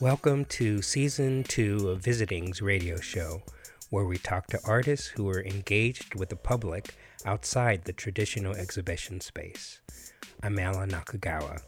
Welcome 0.00 0.44
to 0.44 0.80
season 0.80 1.42
two 1.42 1.88
of 1.88 2.04
Visiting's 2.04 2.62
radio 2.62 3.00
show, 3.00 3.42
where 3.90 4.04
we 4.04 4.16
talk 4.16 4.46
to 4.46 4.60
artists 4.64 5.08
who 5.08 5.28
are 5.28 5.42
engaged 5.42 6.14
with 6.14 6.28
the 6.28 6.36
public 6.36 6.94
outside 7.26 7.82
the 7.82 7.92
traditional 7.92 8.54
exhibition 8.54 9.20
space. 9.20 9.80
I'm 10.40 10.56
Alan 10.60 10.90
Nakagawa. 10.90 11.62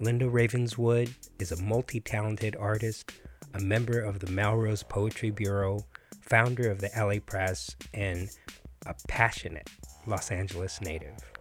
Linda 0.00 0.26
Ravenswood 0.26 1.14
is 1.38 1.52
a 1.52 1.62
multi 1.62 2.00
talented 2.00 2.56
artist, 2.56 3.12
a 3.52 3.60
member 3.60 4.00
of 4.00 4.20
the 4.20 4.30
Melrose 4.30 4.82
Poetry 4.82 5.28
Bureau, 5.28 5.84
founder 6.22 6.70
of 6.70 6.80
the 6.80 6.90
LA 6.96 7.20
Press, 7.26 7.76
and 7.92 8.30
a 8.86 8.94
passionate 9.06 9.68
Los 10.06 10.30
Angeles 10.30 10.80
native. 10.80 11.33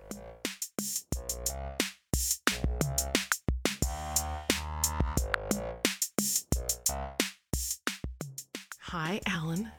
Hi, 9.13 9.21
Alan. 9.27 9.69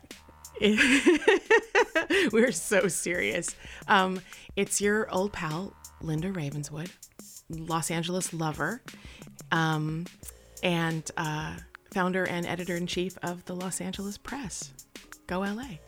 We're 2.33 2.53
so 2.53 2.87
serious. 2.87 3.57
Um, 3.89 4.21
it's 4.55 4.81
your 4.81 5.13
old 5.13 5.33
pal, 5.33 5.75
Linda 6.01 6.31
Ravenswood, 6.31 6.89
Los 7.51 7.91
Angeles 7.91 8.33
lover, 8.33 8.81
um, 9.51 10.05
and 10.63 11.11
uh, 11.17 11.57
founder 11.93 12.23
and 12.29 12.47
editor 12.47 12.77
in 12.77 12.87
chief 12.87 13.19
of 13.25 13.45
the 13.47 13.57
Los 13.57 13.81
Angeles 13.81 14.19
Press. 14.19 14.73
Go 15.27 15.41
LA. 15.41 15.79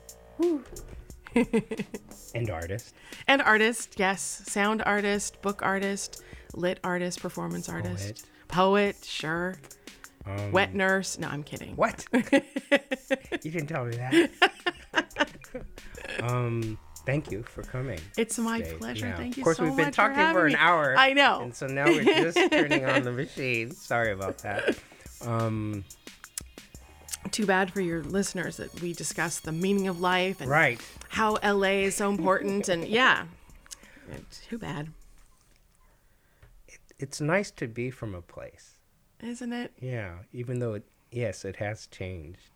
And 2.35 2.51
artist. 2.51 2.95
And 3.29 3.43
artist, 3.43 3.95
yes. 3.97 4.43
Sound 4.49 4.83
artist, 4.85 5.41
book 5.41 5.63
artist, 5.63 6.21
lit 6.53 6.81
artist, 6.83 7.21
performance 7.23 7.69
artist, 7.69 8.27
poet, 8.49 8.97
sure. 9.05 9.55
Wet 10.51 10.75
nurse. 10.75 11.19
No, 11.19 11.29
I'm 11.29 11.43
kidding. 11.43 11.77
What? 11.77 12.05
you 12.13 13.51
didn't 13.51 13.69
tell 13.69 13.85
me 13.85 13.97
that. 13.97 14.31
um, 16.23 16.79
thank 17.05 17.31
you 17.31 17.43
for 17.43 17.63
coming. 17.63 18.01
It's 18.17 18.39
my 18.39 18.61
today. 18.61 18.77
pleasure. 18.77 19.07
Yeah. 19.07 19.17
Thank 19.17 19.37
you 19.37 19.45
so 19.45 19.51
much. 19.51 19.53
Of 19.53 19.57
course, 19.57 19.57
so 19.59 19.65
we've 19.65 19.77
been 19.77 19.93
talking 19.93 20.17
for, 20.17 20.33
for, 20.33 20.47
an 20.47 20.57
hour. 20.57 20.95
I 20.99 21.13
know. 21.13 21.43
And 21.43 21.55
so 21.55 21.67
now 21.67 21.87
we're 21.87 22.05
just 22.05 22.39
turning 22.53 22.85
on 22.85 23.03
the 23.03 23.13
machine. 23.13 23.71
Sorry 23.71 24.13
about 24.13 24.39
that. 24.39 24.77
Um, 25.25 25.85
Too 27.31 27.47
bad 27.47 27.73
for 27.73 27.81
your 27.81 28.03
listeners 28.03 28.57
that 28.57 28.81
we 28.81 28.93
discussed 28.93 29.45
the 29.45 29.53
meaning 29.53 29.87
of 29.89 30.01
life 30.01 30.41
and 30.41 30.51
right. 30.51 30.81
how 31.09 31.37
LA 31.43 31.85
is 31.85 31.95
so 31.95 32.11
important. 32.11 32.69
and 32.69 32.87
yeah, 32.87 33.27
It's 34.11 34.41
too 34.47 34.59
bad, 34.59 34.89
It's 36.99 37.21
nice 37.21 37.51
to 37.53 37.69
be 37.69 37.91
from 37.91 38.15
a 38.15 38.23
place. 38.23 38.76
Isn't 39.23 39.53
it? 39.53 39.73
Yeah. 39.81 40.17
Even 40.33 40.59
though 40.59 40.75
it, 40.75 40.85
yes, 41.11 41.45
it 41.45 41.57
has 41.57 41.87
changed. 41.87 42.51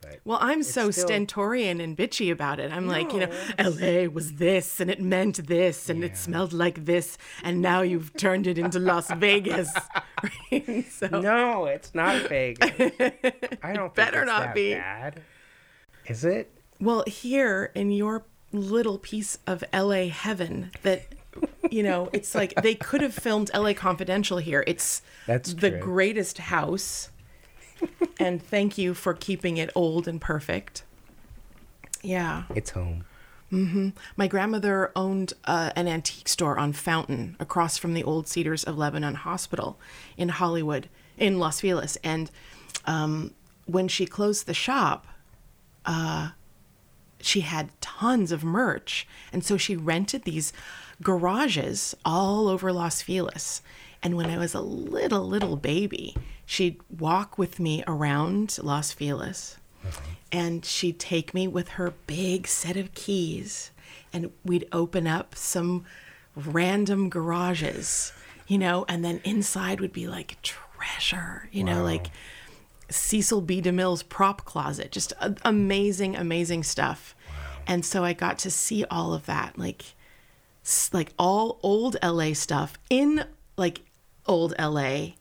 But 0.00 0.20
Well, 0.24 0.38
I'm 0.40 0.62
so 0.62 0.90
still- 0.90 1.06
stentorian 1.06 1.80
and 1.80 1.96
bitchy 1.96 2.30
about 2.30 2.60
it. 2.60 2.70
I'm 2.70 2.86
like, 2.86 3.12
you 3.14 3.20
know, 3.20 3.32
No, 3.58 3.70
LA 3.70 4.06
was 4.06 4.34
this 4.34 4.78
and 4.78 4.90
it 4.90 5.00
meant 5.00 5.46
this 5.46 5.88
and 5.88 6.00
Yeah. 6.00 6.06
it 6.06 6.16
smelled 6.18 6.52
like 6.52 6.84
this 6.84 7.16
and 7.42 7.62
now 7.62 7.80
you've 7.80 8.14
turned 8.14 8.46
it 8.46 8.58
into 8.58 8.78
Las 8.78 9.10
Vegas. 9.12 9.72
So 10.90 11.08
no, 11.08 11.66
it's 11.66 11.94
not 11.94 12.28
Vegas. 12.28 12.70
I 13.62 13.72
don't 13.72 13.94
think 13.94 13.94
better 13.94 14.20
it's 14.22 14.26
not 14.26 14.42
that 14.42 14.54
be. 14.54 14.74
bad. 14.74 15.20
Is 16.06 16.24
it? 16.24 16.50
Well, 16.80 17.02
here 17.06 17.72
in 17.74 17.90
your 17.90 18.24
little 18.52 18.98
piece 18.98 19.38
of 19.46 19.64
LA 19.72 20.08
heaven 20.08 20.70
that 20.82 21.02
you 21.70 21.82
know, 21.82 22.08
it's 22.12 22.34
like 22.34 22.54
they 22.62 22.74
could 22.74 23.00
have 23.00 23.14
filmed 23.14 23.50
LA 23.54 23.72
Confidential 23.74 24.38
here. 24.38 24.64
It's 24.66 25.02
That's 25.26 25.54
the 25.54 25.70
true. 25.70 25.80
greatest 25.80 26.38
house. 26.38 27.10
and 28.18 28.42
thank 28.42 28.78
you 28.78 28.94
for 28.94 29.14
keeping 29.14 29.56
it 29.56 29.70
old 29.74 30.06
and 30.08 30.20
perfect. 30.20 30.84
Yeah. 32.02 32.44
It's 32.54 32.70
home. 32.70 33.04
My 34.16 34.26
grandmother 34.26 34.90
owned 34.96 35.32
uh, 35.44 35.70
an 35.76 35.86
antique 35.86 36.26
store 36.26 36.58
on 36.58 36.72
Fountain 36.72 37.36
across 37.38 37.78
from 37.78 37.94
the 37.94 38.02
old 38.02 38.26
Cedars 38.26 38.64
of 38.64 38.76
Lebanon 38.76 39.14
Hospital 39.14 39.78
in 40.16 40.28
Hollywood, 40.30 40.88
in 41.16 41.38
Los 41.38 41.60
Feliz. 41.60 41.96
And 42.02 42.32
um, 42.84 43.32
when 43.66 43.86
she 43.86 44.06
closed 44.06 44.46
the 44.46 44.54
shop, 44.54 45.06
uh, 45.86 46.30
she 47.20 47.40
had 47.42 47.70
tons 47.80 48.32
of 48.32 48.42
merch. 48.42 49.06
And 49.32 49.44
so 49.44 49.56
she 49.56 49.76
rented 49.76 50.24
these 50.24 50.52
garages 51.02 51.94
all 52.04 52.48
over 52.48 52.72
Los 52.72 53.02
Feliz. 53.02 53.62
And 54.02 54.16
when 54.16 54.28
I 54.28 54.38
was 54.38 54.54
a 54.54 54.60
little, 54.60 55.26
little 55.26 55.56
baby, 55.56 56.14
she'd 56.44 56.80
walk 56.98 57.38
with 57.38 57.58
me 57.58 57.82
around 57.86 58.58
Los 58.62 58.92
Feliz. 58.92 59.56
Uh-huh. 59.86 60.00
And 60.30 60.64
she'd 60.64 60.98
take 60.98 61.32
me 61.32 61.46
with 61.46 61.70
her 61.70 61.94
big 62.06 62.46
set 62.46 62.76
of 62.76 62.94
keys. 62.94 63.70
And 64.12 64.30
we'd 64.44 64.68
open 64.72 65.06
up 65.06 65.34
some 65.34 65.84
random 66.36 67.08
garages 67.08 68.12
you 68.46 68.58
know 68.58 68.84
and 68.88 69.04
then 69.04 69.20
inside 69.24 69.80
would 69.80 69.92
be 69.92 70.06
like 70.06 70.40
treasure 70.42 71.48
you 71.52 71.64
know 71.64 71.82
like 71.82 72.08
cecil 72.90 73.40
b. 73.40 73.60
Demille's 73.60 74.02
prop 74.02 74.44
closet 74.44 74.92
just 74.92 75.12
amazing 75.44 76.16
amazing 76.16 76.62
stuff. 76.62 77.14
And 77.66 77.82
so 77.84 78.04
i 78.04 78.12
got 78.12 78.38
to 78.40 78.50
see 78.50 78.84
all 78.84 79.14
of 79.14 79.26
that 79.26 79.58
like 79.58 79.93
like 80.92 81.12
all 81.18 81.58
old 81.62 81.96
la 82.02 82.32
stuff 82.32 82.78
in 82.90 83.24
like 83.56 83.82
old 84.26 84.54
la 84.58 84.72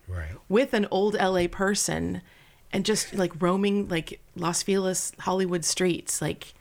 Right. 0.08 0.32
with 0.48 0.74
an 0.74 0.88
old 0.90 1.16
LA 1.16 1.48
person 1.48 2.22
and 2.72 2.86
just 2.86 3.14
like 3.14 3.34
roaming 3.42 3.88
like 3.90 4.20
Los 4.36 4.64
Feliz 4.64 5.12
Hollywood 5.20 5.64
streets, 5.66 6.22
like 6.22 6.54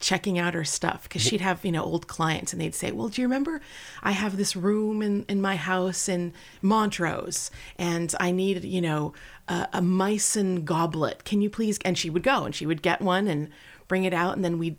checking 0.00 0.38
out 0.38 0.54
her 0.54 0.64
stuff. 0.64 1.02
Because 1.02 1.22
she'd 1.22 1.40
have 1.40 1.64
you 1.64 1.72
know 1.72 1.82
old 1.82 2.06
clients 2.06 2.52
and 2.52 2.62
they'd 2.62 2.74
say 2.74 2.92
well 2.92 3.08
do 3.08 3.20
you 3.20 3.26
remember 3.26 3.60
i 4.02 4.12
have 4.12 4.36
this 4.36 4.54
room 4.54 5.02
in, 5.02 5.24
in 5.28 5.40
my 5.42 5.56
house 5.56 6.08
in 6.08 6.32
montrose 6.62 7.50
and 7.78 8.14
i 8.20 8.30
need 8.30 8.62
you 8.62 8.80
know 8.80 9.12
a, 9.48 9.66
a 9.72 9.80
meissen 9.80 10.64
goblet. 10.64 11.24
Can 11.24 11.40
you 11.40 11.50
please? 11.50 11.78
And 11.84 11.96
she 11.96 12.10
would 12.10 12.22
go 12.22 12.44
and 12.44 12.54
she 12.54 12.66
would 12.66 12.82
get 12.82 13.00
one 13.00 13.26
and 13.26 13.48
bring 13.88 14.04
it 14.04 14.12
out 14.12 14.36
and 14.36 14.44
then 14.44 14.58
we'd 14.58 14.76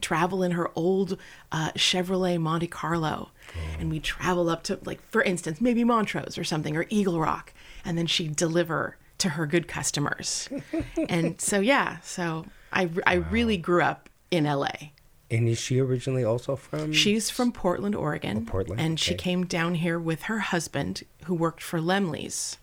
travel 0.00 0.42
in 0.42 0.52
her 0.52 0.70
old 0.74 1.18
uh, 1.52 1.70
chevrolet 1.72 2.40
monte 2.40 2.66
carlo 2.66 3.30
and 3.78 3.90
we'd 3.90 4.02
travel 4.02 4.48
up 4.48 4.62
to 4.62 4.78
like 4.84 5.00
for 5.10 5.22
instance 5.22 5.60
maybe 5.60 5.84
montrose 5.84 6.38
or 6.38 6.44
something 6.44 6.76
or 6.76 6.86
eagle 6.88 7.20
rock 7.20 7.52
and 7.84 7.98
then 7.98 8.06
she'd 8.06 8.34
deliver 8.34 8.96
to 9.18 9.30
her 9.30 9.46
good 9.46 9.68
customers 9.68 10.48
and 11.08 11.40
so 11.40 11.60
yeah 11.60 11.98
so 12.02 12.46
i, 12.72 12.88
I 13.06 13.14
really 13.14 13.58
grew 13.58 13.82
up 13.82 14.08
in 14.30 14.44
la 14.44 14.68
And 15.30 15.46
is 15.48 15.58
she 15.58 15.78
originally 15.80 16.24
also 16.24 16.56
from? 16.56 16.92
She's 16.92 17.30
from 17.30 17.52
Portland, 17.52 17.94
Oregon. 17.94 18.44
Oh, 18.46 18.50
Portland, 18.50 18.80
And 18.80 19.00
she 19.00 19.14
came 19.14 19.46
down 19.46 19.74
here 19.76 19.98
with 19.98 20.22
her 20.24 20.40
husband, 20.40 21.02
who 21.24 21.34
worked 21.34 21.62
for 21.62 21.80
Lemley's, 21.80 22.58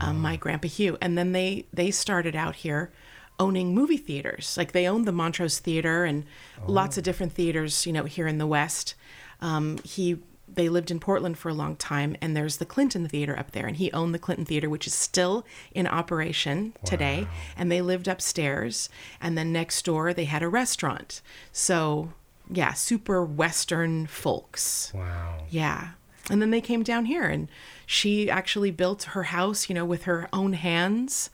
Oh. 0.00 0.08
um, 0.08 0.18
my 0.20 0.36
grandpa 0.36 0.68
Hugh. 0.68 0.98
And 1.00 1.16
then 1.18 1.32
they 1.32 1.66
they 1.72 1.90
started 1.90 2.34
out 2.36 2.56
here 2.56 2.90
owning 3.38 3.74
movie 3.74 3.96
theaters. 3.96 4.56
Like 4.56 4.72
they 4.72 4.86
owned 4.88 5.06
the 5.06 5.12
Montrose 5.12 5.58
Theater 5.58 6.04
and 6.04 6.24
lots 6.66 6.96
of 6.96 7.02
Oh. 7.02 7.04
different 7.04 7.32
theaters, 7.32 7.86
you 7.86 7.92
know, 7.92 8.04
here 8.04 8.26
in 8.26 8.38
the 8.38 8.46
West. 8.46 8.94
Um, 9.40 9.78
he 9.84 10.18
they 10.48 10.68
lived 10.68 10.92
in 10.92 11.00
Portland 11.00 11.36
for 11.36 11.48
a 11.48 11.54
long 11.54 11.74
time, 11.74 12.16
and 12.22 12.36
there's 12.36 12.58
the 12.58 12.64
Clinton 12.64 13.08
Theater 13.08 13.36
up 13.36 13.50
there, 13.50 13.66
and 13.66 13.76
he 13.76 13.90
owned 13.92 14.14
the 14.14 14.18
Clinton 14.18 14.44
Theater, 14.46 14.70
which 14.70 14.86
is 14.86 14.94
still 14.94 15.44
in 15.74 15.88
operation 15.88 16.72
today. 16.84 17.26
And 17.56 17.70
they 17.70 17.82
lived 17.82 18.06
upstairs, 18.06 18.88
and 19.20 19.36
then 19.36 19.52
next 19.52 19.84
door 19.84 20.14
they 20.14 20.24
had 20.24 20.44
a 20.44 20.48
restaurant. 20.48 21.20
So 21.52 22.12
yeah, 22.48 22.74
super 22.74 23.24
Western 23.24 24.06
folks. 24.06 24.92
Wow. 24.94 25.44
Yeah. 25.50 25.88
And 26.30 26.40
then 26.40 26.52
they 26.52 26.60
came 26.60 26.84
down 26.84 27.06
here 27.06 27.24
and 27.24 27.48
she 27.86 28.30
actually 28.30 28.70
built 28.70 29.02
her 29.14 29.24
house, 29.24 29.68
you 29.68 29.74
know, 29.74 29.84
with 29.84 30.04
her 30.04 30.28
own 30.32 30.52
hands, 30.54 31.28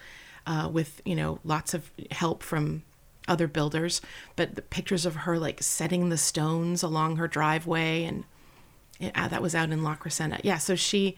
uh, 0.46 0.68
with, 0.72 1.00
you 1.04 1.14
know, 1.14 1.38
lots 1.44 1.74
of 1.74 1.90
help 2.10 2.42
from 2.42 2.82
other 3.28 3.46
builders. 3.46 4.00
But 4.36 4.54
the 4.54 4.62
pictures 4.62 5.06
of 5.06 5.16
her 5.16 5.38
like 5.38 5.62
setting 5.62 6.08
the 6.08 6.18
stones 6.18 6.82
along 6.82 7.16
her 7.16 7.28
driveway 7.28 8.04
and 8.04 8.24
yeah, 8.98 9.28
that 9.28 9.42
was 9.42 9.54
out 9.54 9.70
in 9.70 9.82
La 9.82 9.96
Crescenta. 9.96 10.40
Yeah. 10.42 10.58
So 10.58 10.74
she, 10.74 11.16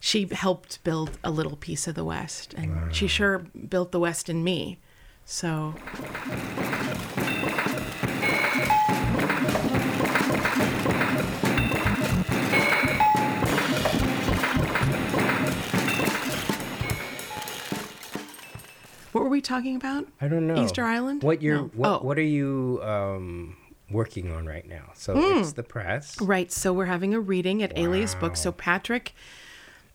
she 0.00 0.28
helped 0.30 0.82
build 0.84 1.18
a 1.24 1.30
little 1.30 1.56
piece 1.56 1.86
of 1.86 1.94
the 1.94 2.04
West 2.04 2.54
and 2.54 2.94
she 2.94 3.06
sure 3.06 3.38
built 3.38 3.92
the 3.92 4.00
West 4.00 4.28
in 4.28 4.44
me. 4.44 4.78
So 5.24 5.74
we 19.36 19.40
talking 19.42 19.76
about? 19.76 20.06
I 20.20 20.28
don't 20.28 20.46
know. 20.46 20.62
Easter 20.64 20.82
Island? 20.82 21.22
What 21.22 21.42
you're 21.42 21.56
No. 21.56 21.70
what, 21.74 21.88
Oh. 21.88 21.98
what 22.06 22.18
are 22.18 22.22
you 22.22 22.80
um 22.82 23.56
working 23.90 24.32
on 24.32 24.46
right 24.46 24.66
now? 24.66 24.90
So 24.94 25.14
Hmm. 25.14 25.38
it's 25.40 25.52
the 25.52 25.62
press. 25.62 26.20
Right. 26.20 26.50
So 26.50 26.72
we're 26.72 26.86
having 26.86 27.14
a 27.14 27.20
reading 27.20 27.62
at 27.62 27.76
Alias 27.76 28.14
Books. 28.14 28.40
So 28.40 28.50
Patrick 28.50 29.14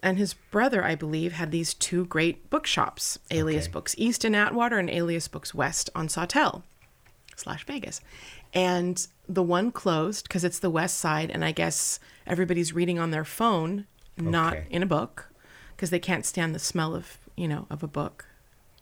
and 0.04 0.18
his 0.18 0.34
brother, 0.52 0.84
I 0.84 0.96
believe, 0.96 1.34
had 1.34 1.52
these 1.52 1.74
two 1.74 2.06
great 2.06 2.50
bookshops, 2.50 3.18
Alias 3.32 3.66
Okay. 3.66 3.72
Books 3.74 3.96
East 3.98 4.24
in 4.24 4.34
Atwater 4.36 4.78
and 4.78 4.90
Alias 4.90 5.28
Books 5.28 5.54
West 5.54 5.90
on 5.96 6.08
Sawtell 6.08 6.64
slash 7.36 7.66
Vegas. 7.66 8.00
And 8.54 9.06
the 9.28 9.44
one 9.44 9.72
closed 9.72 10.28
because 10.28 10.44
it's 10.44 10.60
the 10.60 10.70
west 10.70 10.98
side, 11.00 11.30
and 11.32 11.44
I 11.44 11.52
guess 11.52 12.00
everybody's 12.28 12.74
reading 12.74 13.00
on 13.00 13.12
their 13.12 13.26
phone, 13.26 13.86
not 14.18 14.54
Okay. 14.54 14.68
in 14.70 14.84
a 14.84 14.86
book, 14.86 15.30
because 15.76 15.90
they 15.90 16.00
can't 16.00 16.26
stand 16.26 16.54
the 16.54 16.60
smell 16.60 16.94
of 16.96 17.18
you 17.38 17.48
know 17.48 17.66
of 17.70 17.82
a 17.82 17.88
book. 17.88 18.26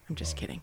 I'm 0.10 0.16
just 0.16 0.36
kidding. 0.36 0.62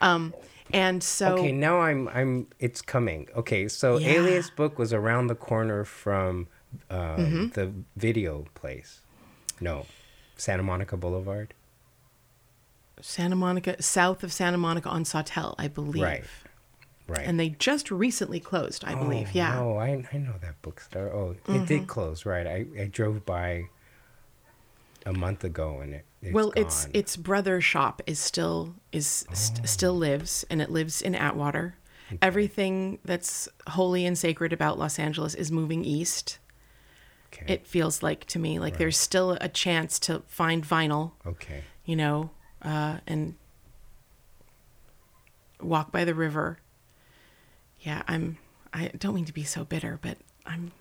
Um, 0.00 0.32
and 0.72 1.02
so 1.02 1.34
Okay, 1.38 1.52
now 1.52 1.80
I'm 1.80 2.08
I'm 2.08 2.46
it's 2.58 2.80
coming. 2.80 3.28
Okay, 3.36 3.68
so 3.68 3.98
Yeah. 3.98 4.12
Alias 4.12 4.50
Book 4.50 4.78
was 4.78 4.92
around 4.92 5.26
the 5.26 5.34
corner 5.34 5.84
from 5.84 6.46
uh, 6.90 7.16
Mm-hmm. 7.16 7.48
the 7.50 7.72
video 7.96 8.46
place. 8.54 9.00
No, 9.60 9.86
Santa 10.36 10.62
Monica 10.62 10.96
Boulevard. 10.96 11.54
Santa 13.00 13.36
Monica, 13.36 13.82
south 13.82 14.22
of 14.24 14.32
Santa 14.32 14.56
Monica 14.58 14.88
on 14.88 15.04
Sawtell, 15.04 15.54
I 15.58 15.68
believe. 15.68 16.02
Right. 16.02 16.24
Right. 17.06 17.26
And 17.26 17.38
they 17.38 17.50
just 17.50 17.90
recently 17.90 18.40
closed, 18.40 18.82
I 18.84 18.94
believe. 18.94 19.26
Oh, 19.28 19.32
yeah. 19.34 19.60
Oh, 19.60 19.76
I 19.76 20.06
I 20.12 20.16
know 20.16 20.34
that 20.40 20.62
bookstore. 20.62 21.10
Oh, 21.12 21.32
it 21.32 21.44
Mm-hmm. 21.44 21.64
did 21.66 21.86
close. 21.86 22.24
Right. 22.24 22.46
I, 22.46 22.66
I 22.80 22.84
drove 22.86 23.26
by 23.26 23.64
a 25.04 25.12
month 25.12 25.44
ago 25.44 25.80
and 25.80 25.92
it. 25.94 26.06
It's 26.24 26.32
well, 26.32 26.52
its 26.56 26.84
gone. 26.86 26.90
its 26.94 27.16
brother 27.16 27.60
shop 27.60 28.02
is 28.06 28.18
still 28.18 28.74
is 28.92 29.26
st- 29.32 29.68
still 29.68 29.94
lives, 29.94 30.44
and 30.48 30.62
it 30.62 30.70
lives 30.70 31.02
in 31.02 31.14
Atwater. 31.14 31.76
Everything 32.22 32.98
that's 33.04 33.48
holy 33.68 34.06
and 34.06 34.16
sacred 34.16 34.52
about 34.52 34.78
Los 34.78 34.98
Angeles 34.98 35.34
is 35.34 35.50
moving 35.50 35.84
east. 35.84 36.38
okay. 37.32 37.54
It 37.54 37.66
feels 37.66 38.02
like 38.02 38.24
to 38.26 38.38
me 38.38 38.58
like 38.58 38.78
there's 38.78 38.96
still 38.96 39.36
a 39.40 39.48
chance 39.48 39.98
to 40.00 40.22
find 40.26 40.64
vinyl, 40.64 41.12
okay. 41.26 41.64
you 41.84 41.96
know, 41.96 42.30
uh, 42.62 42.98
and 43.06 43.34
walk 45.60 45.90
by 45.92 46.04
the 46.04 46.14
river. 46.14 46.58
Yeah, 47.80 48.02
I'm. 48.06 48.38
I 48.72 48.90
don't 48.98 49.14
mean 49.14 49.24
to 49.26 49.32
be 49.32 49.44
so 49.44 49.64
bitter, 49.64 49.98
but 50.00 50.18
I'm. 50.46 50.72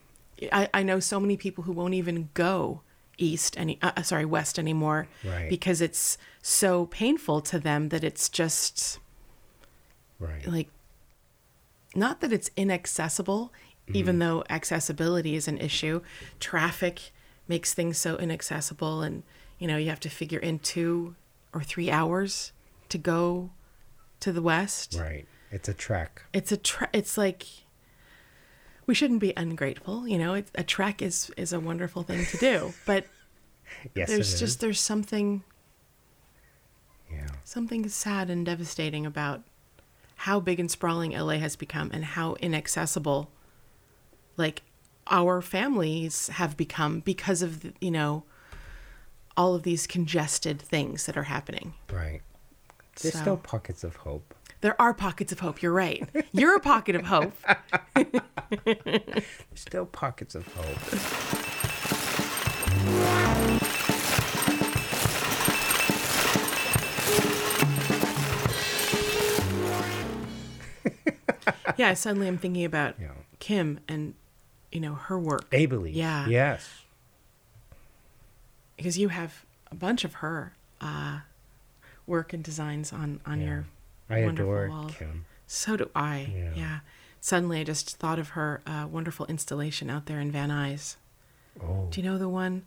I, 0.52 0.70
I 0.74 0.84
know 0.84 1.00
so 1.00 1.20
many 1.20 1.38
people 1.38 1.64
who 1.64 1.72
won't 1.72 1.94
even 1.94 2.30
go 2.34 2.82
east 3.18 3.58
any. 3.58 3.78
Uh, 3.82 4.02
sorry, 4.04 4.26
west 4.26 4.58
anymore, 4.60 5.08
Right. 5.24 5.50
because 5.50 5.82
it's 5.82 6.18
so 6.42 6.86
painful 6.88 7.42
to 7.42 7.60
them 7.60 7.90
that 7.90 8.04
it's 8.04 8.30
just 8.30 9.00
Right. 10.20 10.46
like 10.48 10.70
not 11.96 12.22
that 12.22 12.32
it's 12.34 12.50
inaccessible 12.56 13.54
even 13.94 14.20
though 14.20 14.44
accessibility 14.50 15.36
is 15.36 15.48
an 15.50 15.58
issue 15.58 16.02
traffic 16.40 17.12
makes 17.50 17.74
things 17.74 17.98
so 17.98 18.16
inaccessible 18.18 19.02
and 19.02 19.24
you 19.60 19.68
know 19.68 19.76
you 19.78 19.90
have 19.90 20.00
to 20.00 20.10
figure 20.10 20.40
in 20.40 20.58
two 20.60 21.16
or 21.54 21.62
three 21.62 21.92
hours 21.92 22.54
to 22.90 22.98
go 22.98 23.52
to 24.22 24.32
the 24.32 24.42
west 24.42 24.96
right. 24.98 25.28
It's 25.52 25.68
a 25.70 25.74
trek. 25.74 26.24
it's 26.34 26.52
a 26.52 26.58
tra- 26.58 26.90
it's 26.94 27.18
like 27.18 27.46
we 28.86 28.94
shouldn't 28.94 29.20
be 29.20 29.34
ungrateful 29.38 30.08
you 30.08 30.18
know 30.18 30.34
it, 30.34 30.48
a 30.56 30.64
trek 30.64 31.02
is 31.02 31.32
is 31.38 31.54
a 31.54 31.60
wonderful 31.60 32.04
thing 32.04 32.26
to 32.26 32.38
do 32.38 32.74
but 32.86 33.06
Yes, 33.96 34.10
there's 34.10 34.40
just 34.40 34.60
there's 34.60 34.80
something 34.80 35.44
Yeah. 37.12 37.28
something 37.44 37.88
sad 37.90 38.30
and 38.30 38.46
devastating 38.46 39.06
about 39.06 39.44
how 40.16 40.40
big 40.40 40.60
and 40.60 40.70
sprawling 40.70 41.12
LA 41.12 41.38
has 41.38 41.56
become 41.56 41.90
and 41.94 42.04
how 42.06 42.36
inaccessible 42.36 43.30
like 44.38 44.64
our 45.08 45.42
families 45.42 46.28
have 46.30 46.56
become 46.56 47.00
because 47.02 47.42
of 47.42 47.62
the- 47.62 47.74
you 47.82 47.92
know 47.92 48.24
all 49.36 49.56
of 49.56 49.64
these 49.64 49.88
congested 49.88 50.62
things 50.62 51.08
that 51.08 51.18
are 51.18 51.24
happening. 51.24 51.74
Right. 51.92 52.22
There's 53.02 53.16
So- 53.16 53.22
still 53.22 53.38
pockets 53.38 53.84
of 53.84 53.96
hope. 53.98 54.36
There 54.64 54.82
are 54.82 54.94
pockets 54.94 55.34
of 55.34 55.42
hope. 55.42 55.62
You're 55.62 55.74
right. 55.74 56.08
You're 56.32 56.56
a 56.56 56.60
pocket 56.62 56.96
of 56.96 57.04
hope. 57.08 57.34
There's 58.64 59.24
still 59.56 59.86
pockets 59.86 60.36
of 60.36 60.48
hope. 60.48 61.94
Yeah, 71.78 71.94
suddenly 71.94 72.28
I'm 72.28 72.38
thinking 72.38 72.66
about 72.66 72.96
Yeah. 73.00 73.10
Kim 73.40 73.80
and 73.88 74.14
you 74.72 74.80
know 74.80 74.94
her 74.96 75.20
work 75.20 75.50
Abeles. 75.52 75.92
Yeah. 75.94 76.28
Yes. 76.28 76.82
because 78.78 78.98
you 78.98 79.10
have 79.10 79.46
a 79.72 79.76
bunch 79.76 80.04
of 80.04 80.16
her 80.16 80.54
uh, 80.82 81.20
work 82.06 82.34
and 82.34 82.44
designs 82.44 82.92
on 82.94 83.20
on 83.26 83.40
Yeah. 83.40 83.46
your 83.48 83.66
I 84.14 84.20
adore 84.20 84.70
wall. 84.70 84.90
Kim. 84.90 85.26
So 85.48 85.78
do 85.78 85.90
I. 85.96 86.32
Yeah. 86.36 86.52
Yeah. 86.56 86.80
Suddenly, 87.22 87.60
I 87.62 87.64
just 87.64 87.98
thought 87.98 88.20
of 88.20 88.30
her 88.30 88.62
uh, 88.68 88.86
wonderful 88.90 89.26
installation 89.28 89.90
out 89.90 90.08
there 90.08 90.20
in 90.20 90.32
Van 90.32 90.50
Nuys. 90.50 90.96
Oh. 91.62 91.88
Do 91.90 92.02
you 92.02 92.06
know 92.10 92.18
the 92.18 92.28
one? 92.30 92.64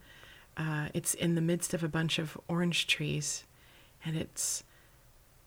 Uh, 0.56 0.88
it's 0.94 1.12
in 1.14 1.34
the 1.34 1.40
midst 1.42 1.74
of 1.74 1.82
a 1.84 1.88
bunch 1.88 2.18
of 2.18 2.38
orange 2.48 2.86
trees, 2.86 3.44
and 4.04 4.16
it's 4.16 4.64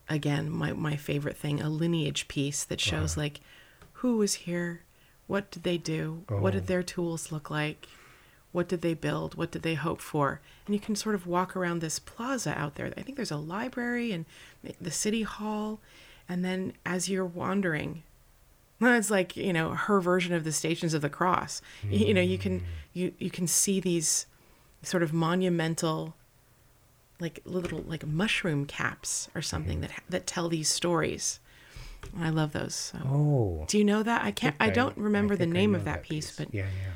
again 0.08 0.50
my 0.50 0.72
my 0.72 0.96
favorite 0.96 1.36
thing, 1.36 1.60
a 1.60 1.68
lineage 1.68 2.28
piece 2.28 2.62
that 2.64 2.80
shows 2.80 3.12
Uh-huh. 3.12 3.22
like 3.22 3.40
who 3.94 4.16
was 4.16 4.34
here, 4.34 4.82
what 5.26 5.50
did 5.50 5.62
they 5.64 5.78
do, 5.78 6.22
what 6.28 6.54
Oh. 6.54 6.58
did 6.58 6.66
their 6.68 6.82
tools 6.82 7.32
look 7.32 7.50
like, 7.50 7.86
what 8.52 8.68
did 8.68 8.82
they 8.82 8.94
build, 8.94 9.36
what 9.36 9.50
did 9.50 9.62
they 9.62 9.74
hope 9.74 10.00
for, 10.00 10.40
and 10.66 10.74
you 10.74 10.80
can 10.80 10.96
sort 10.96 11.14
of 11.14 11.26
walk 11.26 11.56
around 11.56 11.80
this 11.80 11.98
plaza 11.98 12.56
out 12.58 12.74
there. 12.74 12.92
I 12.96 13.02
think 13.02 13.16
there's 13.16 13.30
a 13.30 13.36
library 13.36 14.12
and 14.12 14.24
the 14.80 14.90
city 14.90 15.22
hall, 15.22 15.80
and 16.28 16.44
then 16.44 16.74
as 16.84 17.08
you're 17.08 17.24
wandering 17.24 18.02
it's 18.82 19.10
like 19.10 19.36
you 19.36 19.52
know 19.52 19.70
her 19.70 20.00
version 20.00 20.34
of 20.34 20.44
the 20.44 20.52
Stations 20.52 20.94
of 20.94 21.02
the 21.02 21.10
Cross. 21.10 21.60
Y- 21.84 21.90
You 21.90 22.14
know, 22.14 22.22
you 22.22 22.38
can 22.38 22.60
mm. 22.60 22.64
you 22.94 23.12
you 23.18 23.30
can 23.30 23.46
see 23.46 23.78
these 23.78 24.26
sort 24.82 25.02
of 25.02 25.12
monumental, 25.12 26.14
like 27.20 27.40
little 27.44 27.84
like 27.86 28.06
mushroom 28.06 28.64
caps 28.64 29.28
or 29.34 29.42
something 29.42 29.80
mm-hmm. 29.80 29.92
that 29.92 30.02
that 30.08 30.26
tell 30.26 30.48
these 30.48 30.68
stories. 30.68 31.40
I 32.18 32.30
love 32.30 32.52
those. 32.52 32.74
So. 32.74 32.98
Oh. 33.04 33.64
Do 33.68 33.76
you 33.76 33.84
know 33.84 34.02
that? 34.02 34.24
I 34.24 34.30
can't. 34.30 34.56
I, 34.58 34.66
think 34.66 34.76
don't 34.76 34.96
remember 34.96 35.36
the 35.36 35.44
I 35.44 35.48
name 35.48 35.72
know 35.72 35.78
of 35.78 35.84
that, 35.84 36.02
piece, 36.02 36.34
but 36.34 36.52
yeah, 36.54 36.62
yeah. 36.62 36.92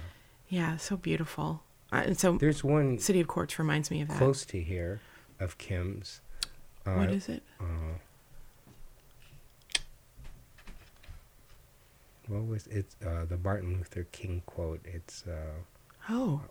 Yeah, 0.48 0.76
so 0.76 0.96
beautiful. 0.96 1.62
Uh, 1.92 2.02
and 2.06 2.18
so, 2.18 2.36
There's 2.38 2.64
one 2.64 2.98
City 2.98 3.20
of 3.20 3.28
Quartz 3.28 3.58
reminds 3.58 3.90
me 3.90 4.00
of 4.02 4.08
that. 4.08 4.18
close 4.18 4.44
to 4.46 4.60
here 4.60 5.00
of 5.40 5.58
Kim's. 5.58 6.20
Uh, 6.86 6.94
what 6.94 7.10
is 7.10 7.28
it? 7.28 7.42
uh, 7.60 7.64
what 12.28 12.46
was 12.46 12.66
it? 12.68 12.86
Uh, 13.04 13.24
the 13.26 13.36
Martin 13.38 13.76
Luther 13.76 14.04
King 14.12 14.42
quote. 14.46 14.80
It's 14.84 15.24
uh, 15.26 15.52
Oh, 16.08 16.42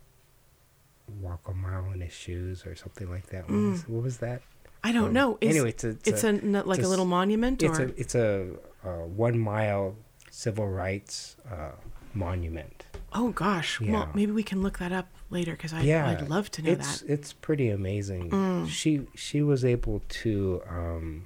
"Walk 1.21 1.41
a 1.47 1.53
mile 1.53 1.91
in 1.93 2.01
his 2.01 2.13
shoes" 2.13 2.65
or 2.65 2.75
something 2.75 3.09
like 3.09 3.27
that. 3.27 3.43
What, 3.50 3.51
Mm. 3.57 3.71
was, 3.71 3.88
what 3.88 4.03
was 4.03 4.17
that? 4.17 4.41
I 4.83 4.91
don't 4.91 5.07
Um, 5.07 5.13
know. 5.13 5.38
Is, 5.41 5.50
anyway, 5.55 5.69
it's 5.69 5.83
a, 5.83 5.89
it's, 5.89 6.07
it's 6.09 6.23
a, 6.23 6.29
a, 6.29 6.63
like 6.63 6.79
it's 6.79 6.85
a 6.88 6.89
a 6.89 6.91
little 6.91 7.05
monument, 7.05 7.63
it's 7.63 7.79
or 7.79 7.83
a 7.83 7.88
it's 7.97 8.15
a 8.15 8.53
uh, 8.83 8.89
one 9.07 9.39
mile 9.39 9.95
civil 10.29 10.67
rights 10.67 11.38
uh, 11.51 11.71
monument. 12.13 12.85
Oh 13.13 13.32
gosh. 13.32 13.79
Well, 13.79 14.10
maybe 14.13 14.32
we 14.32 14.43
can 14.43 14.62
look 14.62 14.79
that 14.79 14.91
up 14.91 15.08
later 15.29 15.51
because 15.53 15.74
I 15.74 15.82
yeah, 15.82 16.08
I'd 16.10 16.29
love 16.29 16.50
to 16.51 16.62
know 16.62 16.72
it's, 16.72 17.00
that. 17.01 17.08
Mm. 17.08 17.10
It's 17.12 17.34
pretty 17.34 17.70
amazing. 17.70 18.67
She 18.67 19.08
she 19.15 19.41
was 19.41 19.63
able 19.65 20.01
to 20.24 20.62
um, 20.70 21.25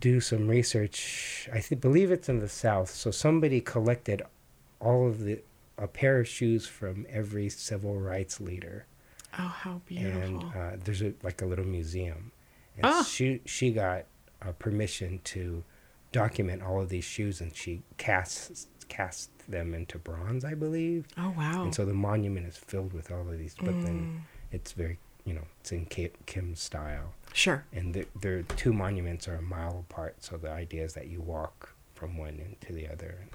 do 0.00 0.20
some 0.20 0.48
research. 0.48 1.48
I 1.52 1.60
th- 1.60 1.80
believe 1.80 2.10
it's 2.10 2.28
in 2.28 2.40
the 2.40 2.48
South. 2.48 2.90
So 2.90 3.10
somebody 3.10 3.60
collected 3.60 4.22
all 4.80 5.06
of 5.08 5.20
the 5.24 5.40
a 5.78 5.86
pair 5.86 6.18
of 6.20 6.26
shoes 6.28 6.66
from 6.66 7.06
every 7.10 7.48
civil 7.50 8.00
rights 8.00 8.40
leader, 8.40 8.86
Oh, 9.38 9.42
how 9.42 9.82
beautiful. 9.84 10.22
and 10.22 10.42
uh, 10.44 10.76
there's 10.82 11.02
a, 11.02 11.12
like 11.22 11.42
a 11.42 11.46
little 11.46 11.66
museum. 11.66 12.32
And 12.76 12.86
Ah. 12.86 13.02
she 13.02 13.40
she 13.44 13.72
got 13.72 14.04
uh, 14.42 14.52
permission 14.52 15.20
to 15.24 15.64
document 16.12 16.62
all 16.62 16.80
of 16.80 16.88
these 16.88 17.04
shoes, 17.04 17.40
and 17.42 17.54
she 17.54 17.82
casts 17.98 18.68
cast 18.88 19.30
them 19.48 19.74
into 19.74 19.98
bronze, 19.98 20.44
I 20.44 20.54
believe. 20.54 21.06
oh 21.18 21.34
wow. 21.36 21.62
And 21.64 21.74
so 21.74 21.84
the 21.84 21.94
monument 21.94 22.46
is 22.46 22.56
filled 22.56 22.92
with 22.92 23.10
all 23.10 23.28
of 23.28 23.38
these, 23.38 23.54
but 23.54 23.74
Mm. 23.74 23.82
then 23.84 24.22
it's 24.52 24.72
very, 24.72 24.98
you 25.24 25.34
know, 25.34 25.44
it's 25.60 25.72
in 25.72 25.86
Ki- 25.86 26.12
Kim's 26.26 26.60
style. 26.60 27.12
sure. 27.32 27.64
And 27.72 27.94
the, 27.94 28.06
their 28.20 28.42
two 28.42 28.72
monuments 28.72 29.26
are 29.28 29.34
a 29.36 29.42
mile 29.42 29.84
apart. 29.90 30.16
So 30.22 30.36
the 30.36 30.50
idea 30.50 30.84
is 30.84 30.94
that 30.94 31.08
you 31.08 31.20
walk 31.20 31.74
from 31.94 32.16
one 32.16 32.40
end 32.40 32.56
to 32.62 32.72
the 32.72 32.88
other 32.88 33.18
and 33.20 33.30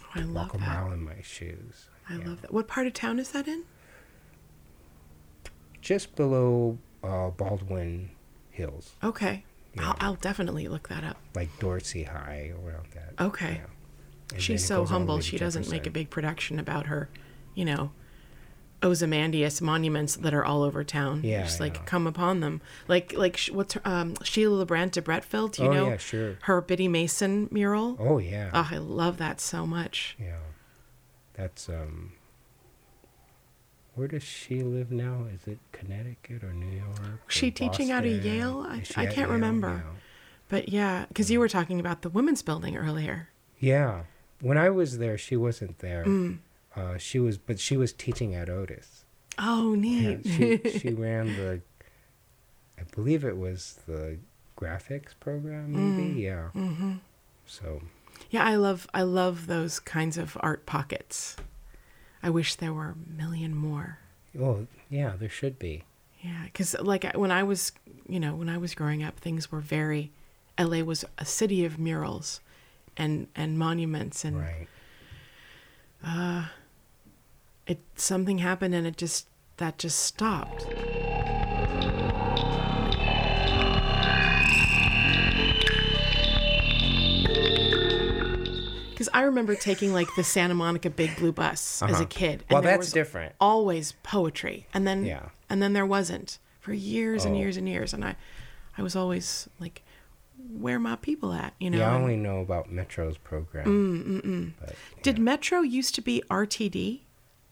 Oh, 0.00 0.06
I 0.16 0.20
love 0.22 0.34
walk 0.34 0.54
a 0.54 0.58
that. 0.58 0.68
mile 0.68 0.92
in 0.92 1.04
my 1.04 1.20
shoes. 1.22 1.86
I 2.08 2.16
Yeah. 2.16 2.28
love 2.28 2.42
that. 2.42 2.52
What 2.52 2.66
part 2.68 2.86
of 2.86 2.92
town 2.94 3.18
is 3.18 3.30
that 3.30 3.46
in? 3.48 3.62
Just 5.80 6.16
below 6.16 6.78
uh, 7.02 7.30
Baldwin 7.30 8.10
Hills, 8.50 8.94
Okay. 9.02 9.44
Yeah. 9.74 9.88
I'll, 9.88 9.96
I'll 10.00 10.14
definitely 10.14 10.68
look 10.68 10.88
that 10.88 11.02
up. 11.04 11.16
like 11.34 11.50
Dorsey 11.58 12.04
High, 12.04 12.52
around 12.64 12.86
that. 12.94 13.20
Okay. 13.20 13.54
Yeah. 13.60 13.66
And 14.34 14.42
She's 14.42 14.64
so 14.64 14.76
goes 14.76 14.78
all 14.78 14.84
the 14.86 14.92
humble. 14.92 15.20
She 15.20 15.38
doesn't 15.38 15.70
make 15.70 15.86
a 15.86 15.90
big 15.90 16.10
production 16.10 16.58
about 16.58 16.86
her, 16.86 17.08
you 17.54 17.64
know, 17.64 17.90
Ozymandias 18.82 19.60
monuments 19.62 20.16
that 20.16 20.34
are 20.34 20.44
all 20.44 20.62
over 20.62 20.84
town. 20.84 21.22
Yeah, 21.24 21.42
just 21.44 21.58
like 21.60 21.76
yeah. 21.76 21.82
come 21.84 22.06
upon 22.06 22.40
them. 22.40 22.60
Like 22.88 23.14
like 23.16 23.40
what's 23.52 23.74
her, 23.74 23.80
um, 23.84 24.14
Sheila 24.22 24.66
Levrant 24.66 24.90
de 24.90 25.00
Bretteville? 25.02 25.50
Do 25.50 25.62
you 25.62 25.68
Oh, 25.70 25.72
know 25.72 25.88
yeah, 25.90 25.96
sure. 25.96 26.36
her 26.42 26.60
Biddy 26.60 26.88
Mason 26.88 27.48
mural? 27.50 27.96
Oh 27.98 28.18
yeah. 28.18 28.50
Oh, 28.52 28.68
I 28.70 28.76
love 28.78 29.16
that 29.18 29.40
so 29.40 29.66
much. 29.66 30.16
Yeah. 30.20 30.36
That's 31.34 31.68
um 31.68 32.12
where 33.94 34.08
does 34.08 34.24
she 34.24 34.62
live 34.62 34.90
now? 34.90 35.26
Is 35.32 35.46
it 35.46 35.58
Connecticut 35.72 36.42
or 36.42 36.52
New 36.52 36.66
York? 36.76 36.98
or 37.00 37.20
she 37.28 37.50
teaching 37.52 37.90
out 37.92 38.04
of 38.04 38.24
Yale? 38.24 38.66
I- 38.68 38.82
I 38.96 39.06
can't 39.06 39.16
Yale 39.16 39.28
remember. 39.30 39.68
now? 39.76 39.82
But 40.48 40.68
yeah, 40.68 41.06
because 41.08 41.30
you 41.30 41.38
were 41.38 41.48
talking 41.48 41.78
about 41.80 42.02
the 42.02 42.10
women's 42.10 42.42
building 42.42 42.76
earlier. 42.76 43.28
Yeah. 43.60 44.02
When 44.44 44.58
I 44.58 44.70
was 44.70 44.98
there, 44.98 45.16
she 45.18 45.36
wasn't 45.36 45.78
there. 45.78 46.04
Mm. 46.04 46.38
Uh, 46.76 46.98
she 46.98 47.18
was, 47.18 47.38
but 47.38 47.58
she 47.58 47.76
was 47.76 47.92
teaching 47.92 48.34
at 48.34 48.48
Otis. 48.50 49.04
Oh, 49.38 49.74
Yeah, 49.74 50.16
neat. 50.22 50.26
she 50.64 50.78
she 50.78 50.88
ran 51.06 51.26
the, 51.36 51.60
I 52.78 52.82
believe 52.94 53.24
it 53.24 53.36
was 53.36 53.78
the 53.86 54.18
graphics 54.58 55.12
program, 55.18 55.72
maybe. 55.72 56.20
Yeah. 56.20 56.48
hmm 56.50 56.94
So 57.46 57.82
Yeah, 58.30 58.44
I 58.44 58.56
love 58.56 58.86
I 58.94 59.02
love 59.02 59.46
those 59.46 59.80
kinds 59.80 60.18
of 60.18 60.36
art 60.40 60.66
pockets. 60.66 61.36
I 62.22 62.30
wish 62.30 62.54
there 62.54 62.72
were 62.72 62.94
a 62.96 63.16
million 63.22 63.54
more. 63.54 63.98
oh 64.40 64.66
yeah, 64.90 65.14
there 65.18 65.28
should 65.28 65.58
be. 65.58 65.84
Yeah, 66.22 66.42
because 66.44 66.74
like 66.80 67.04
when 67.14 67.30
I 67.30 67.42
was, 67.42 67.72
you 68.08 68.18
know, 68.20 68.34
when 68.34 68.48
I 68.48 68.58
was 68.58 68.74
growing 68.74 69.02
up, 69.02 69.18
things 69.18 69.50
were 69.52 69.60
very. 69.60 70.10
L.A. 70.56 70.82
was 70.82 71.04
a 71.18 71.24
city 71.24 71.64
of 71.64 71.78
murals, 71.80 72.40
and 72.96 73.28
and 73.34 73.58
monuments, 73.58 74.24
and 74.24 74.38
Right. 74.38 74.68
it 77.66 77.78
something 77.96 78.38
happened, 78.38 78.74
and 78.74 78.86
it 78.86 78.96
just 78.96 79.26
that 79.56 79.78
just 79.78 79.98
stopped. 80.00 80.66
Because 88.90 89.08
I 89.12 89.22
remember 89.22 89.56
taking 89.56 89.92
like 89.92 90.06
the 90.14 90.22
Santa 90.22 90.54
Monica 90.54 90.88
Big 90.88 91.16
Blue 91.16 91.32
Bus 91.32 91.82
as 91.82 91.90
a 91.90 91.94
Uh-huh. 91.94 92.04
kid. 92.08 92.44
Well, 92.48 92.62
that's 92.62 92.78
was 92.78 92.92
different. 92.92 93.34
Always 93.40 93.92
poetry, 94.04 94.66
and 94.72 94.86
then 94.86 95.04
Yeah. 95.04 95.30
and 95.50 95.60
then 95.62 95.72
there 95.72 95.84
wasn't 95.86 96.38
for 96.60 96.72
years 96.72 97.24
and 97.24 97.34
Oh. 97.34 97.38
years 97.38 97.56
and 97.56 97.68
years, 97.68 97.92
and 97.92 98.04
I, 98.04 98.16
I 98.78 98.82
was 98.82 98.96
always 98.96 99.48
like, 99.60 99.82
where 100.58 100.78
my 100.78 100.96
people 100.96 101.32
at? 101.32 101.54
You 101.58 101.70
know. 101.70 101.78
yeah, 101.78 101.90
I 101.92 101.94
only 101.94 102.16
know 102.16 102.40
about 102.40 102.70
Metro's 102.70 103.16
program. 103.18 103.66
Mm, 103.66 104.52
But, 104.60 104.74
Did 105.02 105.18
Metro 105.18 105.60
used 105.60 105.94
to 105.96 106.00
be 106.02 106.22
RTD, 106.30 107.00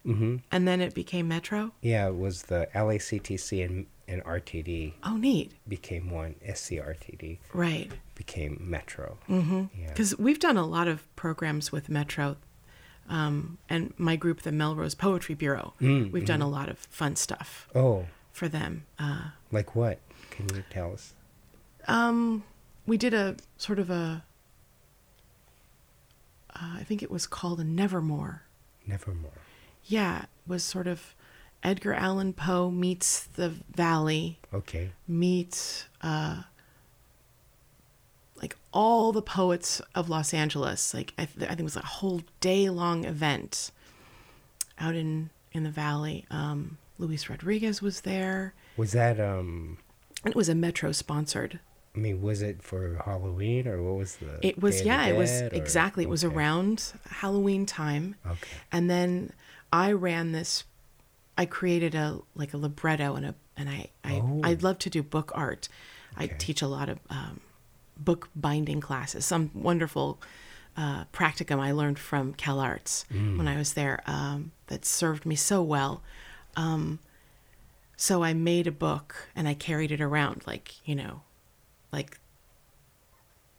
hmm 0.05 0.37
and 0.51 0.67
then 0.67 0.81
it 0.81 0.95
became 0.95 1.29
Metro? 1.29 1.73
Yeah, 1.81 2.09
it 2.09 2.17
was 2.17 2.43
the 2.45 2.69
LACTC 2.75 3.65
and, 3.65 3.87
and 4.09 4.23
RTD 4.25 4.95
Oh, 5.05 5.17
neat. 5.17 5.53
became 5.69 6.11
one. 6.11 6.35
SCRTD 6.47 7.39
Right. 7.55 7.91
became 8.15 8.59
Metro. 8.61 9.19
Mm-hmm. 9.29 9.65
Yeah. 9.81 9.89
Because 9.89 10.19
we've 10.19 10.41
done 10.41 10.57
a 10.57 10.67
lot 10.67 10.89
of 10.89 11.15
programs 11.17 11.71
with 11.73 11.89
Metro, 11.89 12.37
um, 13.09 13.59
and 13.69 13.93
my 13.99 14.17
group, 14.17 14.43
the 14.43 14.53
Melrose 14.53 14.95
Poetry 14.95 15.35
Bureau. 15.35 15.75
Mm, 15.81 16.11
we've 16.13 16.25
done 16.27 16.43
a 16.43 16.49
lot 16.49 16.69
of 16.69 16.79
fun 16.79 17.17
stuff 17.17 17.69
Oh, 17.75 18.07
for 18.33 18.49
them. 18.49 18.85
Uh, 18.99 19.31
like 19.51 19.75
what? 19.77 19.99
Can 20.31 20.49
you 20.55 20.63
tell 20.71 20.93
us? 20.93 21.15
um, 21.89 22.45
we 22.87 22.97
did 22.97 23.15
a 23.15 23.37
sort 23.57 23.79
of 23.79 23.91
a. 23.91 24.25
Uh, 26.55 26.77
I 26.79 26.85
think 26.85 27.03
it 27.03 27.11
was 27.11 27.27
called 27.27 27.61
a 27.61 27.65
Nevermore. 27.65 28.43
Nevermore. 28.87 29.31
Yeah, 29.85 30.23
it 30.23 30.29
was 30.47 30.63
sort 30.63 30.87
of 30.87 31.15
Edgar 31.63 31.95
Allan 31.95 32.33
Poe 32.35 32.71
meets 32.71 33.25
the 33.25 33.49
Valley. 33.75 34.39
Okay. 34.53 34.91
meet 35.09 35.87
uh, 36.03 36.43
like 38.37 38.57
all 38.73 39.13
the 39.13 39.23
poets 39.23 39.81
of 39.95 40.09
Los 40.11 40.35
Angeles. 40.35 40.93
Like 40.93 41.15
I, 41.17 41.25
th- 41.25 41.45
I 41.47 41.49
think 41.51 41.61
it 41.61 41.65
was 41.65 41.77
a 41.77 41.81
whole 41.87 42.23
day 42.41 42.69
long 42.69 43.05
event 43.05 43.71
out 44.79 44.95
in 44.95 45.31
in 45.53 45.63
the 45.65 45.71
valley. 45.71 46.27
Um, 46.31 46.79
Luis 46.99 47.29
Rodriguez 47.31 47.81
was 47.81 48.03
there. 48.03 48.55
Was 48.77 48.93
that 48.93 49.19
um? 49.21 49.79
And 50.25 50.33
it 50.33 50.37
was 50.37 50.49
a 50.49 50.55
Metro 50.55 50.93
sponsored. 50.93 51.61
I 51.95 51.99
mean, 51.99 52.23
was 52.23 52.41
it 52.41 52.63
for 52.63 53.01
Halloween 53.05 53.69
or 53.69 53.83
what 53.83 53.97
was 53.99 54.17
the? 54.17 54.39
It 54.47 54.61
was 54.63 54.83
yeah, 54.83 55.07
it 55.07 55.17
was 55.17 55.43
or- 55.43 55.49
exactly. 55.53 56.05
It 56.05 56.09
was 56.11 56.25
around 56.25 56.93
Halloween 57.11 57.67
time. 57.67 58.15
Okay. 58.27 58.49
And 58.71 58.89
then 58.89 59.33
I 59.73 59.93
ran 59.93 60.33
this. 60.33 60.65
I 61.37 61.45
created 61.47 61.95
a 61.95 62.21
like 62.35 62.55
a 62.55 62.57
libretto 62.57 63.15
and 63.15 63.27
a 63.27 63.35
and 63.57 63.69
I 63.69 63.89
I 64.05 64.21
Oh. 64.25 64.41
I'd 64.43 64.63
love 64.63 64.79
to 64.81 64.91
do 64.91 65.03
book 65.03 65.33
art. 65.35 65.69
I 66.17 66.27
teach 66.27 66.61
a 66.63 66.67
lot 66.67 66.89
of 66.91 66.99
um, 67.11 67.41
book 67.99 68.29
binding 68.37 68.81
classes. 68.81 69.25
Some 69.25 69.51
wonderful 69.55 70.21
uh, 70.77 71.05
practicum 71.13 71.59
I 71.59 71.73
learned 71.73 71.99
from 71.99 72.35
CalArts 72.35 73.07
Mm. 73.09 73.37
when 73.39 73.49
I 73.49 73.57
was 73.57 73.75
there 73.75 74.03
um, 74.07 74.53
that 74.69 74.85
served 74.87 75.25
me 75.27 75.35
so 75.37 75.63
well. 75.63 76.03
Um, 76.57 76.99
so 77.97 78.23
I 78.23 78.33
made 78.35 78.67
a 78.67 78.73
book 78.73 79.29
and 79.37 79.47
I 79.49 79.55
carried 79.55 79.91
it 79.93 80.01
around 80.01 80.43
like 80.47 80.75
you 80.87 80.95
know, 80.95 81.21
like 81.93 82.19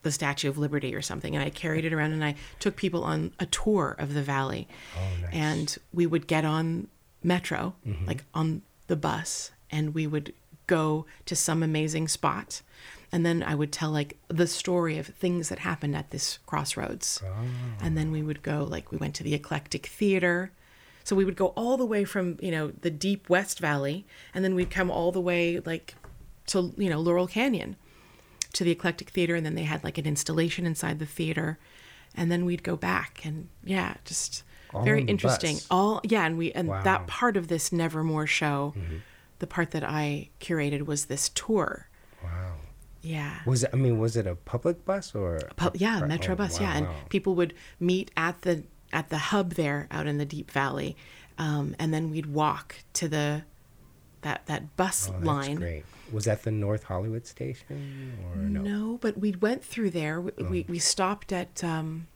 the 0.01 0.11
Statue 0.11 0.49
of 0.49 0.57
Liberty 0.57 0.93
or 0.93 1.01
something. 1.01 1.35
And 1.35 1.43
I 1.43 1.49
carried 1.49 1.85
it 1.85 1.93
around 1.93 2.11
and 2.11 2.23
I 2.25 2.35
took 2.59 2.75
people 2.75 3.03
on 3.03 3.31
a 3.39 3.45
tour 3.45 3.95
of 3.97 4.13
the 4.13 4.21
valley. 4.21 4.67
Oh, 4.97 5.21
nice. 5.21 5.33
And 5.33 5.77
we 5.93 6.05
would 6.05 6.27
get 6.27 6.43
on 6.45 6.87
Metro, 7.23 7.73
Mm-hmm. 7.87 8.05
like 8.05 8.25
on 8.33 8.63
the 8.87 8.97
bus, 8.97 9.51
and 9.71 9.93
we 9.93 10.05
would 10.07 10.33
go 10.67 11.05
to 11.25 11.35
some 11.35 11.63
amazing 11.63 12.07
spot. 12.09 12.61
And 13.13 13.25
then 13.25 13.43
I 13.43 13.55
would 13.55 13.71
tell 13.71 13.91
like 13.91 14.17
the 14.27 14.47
story 14.47 14.97
of 14.97 15.07
things 15.07 15.49
that 15.49 15.59
happened 15.59 15.95
at 15.95 16.09
this 16.09 16.39
crossroads. 16.45 17.21
Oh. 17.25 17.33
And 17.81 17.97
then 17.97 18.11
we 18.11 18.23
would 18.23 18.41
go, 18.43 18.63
like, 18.69 18.91
we 18.91 18.97
went 18.97 19.15
to 19.15 19.23
the 19.23 19.35
Eclectic 19.35 19.85
Theater. 19.85 20.51
So 21.05 21.15
we 21.15 21.23
would 21.25 21.35
go 21.35 21.47
all 21.47 21.77
the 21.77 21.85
way 21.85 22.05
from, 22.05 22.37
you 22.41 22.49
know, 22.51 22.71
the 22.81 22.89
deep 22.89 23.29
West 23.29 23.59
Valley, 23.59 24.05
and 24.33 24.43
then 24.43 24.55
we'd 24.55 24.71
come 24.71 24.89
all 24.89 25.11
the 25.11 25.21
way, 25.21 25.59
like, 25.59 25.95
to, 26.47 26.73
you 26.77 26.89
know, 26.89 26.99
Laurel 26.99 27.27
Canyon 27.27 27.75
to 28.53 28.63
the 28.63 28.71
Eclectic 28.71 29.09
Theater. 29.09 29.35
And 29.35 29.45
then 29.45 29.55
they 29.55 29.63
had, 29.63 29.83
like, 29.83 29.97
an 29.97 30.05
installation 30.05 30.65
inside 30.65 30.99
the 30.99 31.05
theater. 31.05 31.57
And 32.15 32.31
then 32.31 32.45
we'd 32.45 32.63
go 32.63 32.75
back. 32.75 33.21
And 33.25 33.49
yeah, 33.63 33.95
just 34.05 34.43
All 34.73 34.83
very 34.83 35.03
interesting. 35.03 35.55
bus. 35.55 35.67
All, 35.71 36.01
yeah. 36.03 36.25
And 36.25 36.37
we, 36.37 36.51
and 36.51 36.67
Wow. 36.67 36.83
that 36.83 37.07
part 37.07 37.37
of 37.37 37.47
this 37.47 37.71
Nevermore 37.71 38.27
show, 38.27 38.73
Mm-hmm. 38.77 38.97
the 39.39 39.47
part 39.47 39.71
that 39.71 39.83
I 39.83 40.29
curated 40.39 40.85
was 40.85 41.05
this 41.05 41.29
tour. 41.29 41.87
Wow. 42.23 42.53
Yeah. 43.01 43.39
Was 43.45 43.63
it? 43.63 43.69
I 43.73 43.75
mean, 43.75 43.99
was 43.99 44.15
it 44.15 44.25
a 44.25 44.35
public 44.35 44.85
bus 44.85 45.13
or? 45.13 45.39
yeah, 45.73 45.99
metro 46.05 46.33
oh, 46.33 46.37
bus. 46.37 46.61
Yeah, 46.61 46.73
and 46.77 46.85
wow. 46.87 46.95
people 47.09 47.35
would 47.35 47.53
meet 47.79 48.09
at 48.15 48.43
the 48.43 48.63
at 48.93 49.09
the 49.09 49.17
hub 49.17 49.55
there 49.55 49.87
out 49.91 50.07
in 50.07 50.19
the 50.19 50.25
deep 50.25 50.49
valley, 50.49 50.95
um, 51.37 51.75
and 51.79 51.93
then 51.93 52.09
we'd 52.11 52.27
walk 52.27 52.75
to 52.93 53.09
the 53.09 53.43
that 54.23 54.45
that 54.47 54.75
bus 54.75 55.07
Oh, 55.09 55.13
that's 55.13 55.25
line. 55.25 55.55
great. 55.55 55.85
Was 56.11 56.25
that 56.25 56.43
the 56.43 56.51
North 56.51 56.83
Hollywood 56.83 57.25
station 57.25 58.17
or 58.25 58.35
no? 58.37 58.97
but 59.01 59.17
we 59.17 59.31
went 59.31 59.63
through 59.63 59.91
there. 59.91 60.19
We 60.21 60.31
Oh. 60.39 60.43
we, 60.45 60.65
we 60.67 60.79
stopped 60.79 61.31
at 61.31 61.63
um, 61.63 62.07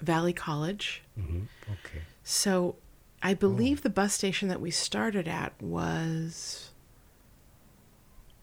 Valley 0.00 0.32
College. 0.32 1.02
hmm 1.14 1.42
Okay. 1.70 2.02
So 2.22 2.76
I 3.22 3.34
believe 3.34 3.82
the 3.82 3.90
bus 3.90 4.12
station 4.14 4.48
that 4.48 4.60
we 4.60 4.70
started 4.70 5.26
at 5.28 5.60
was. 5.62 6.70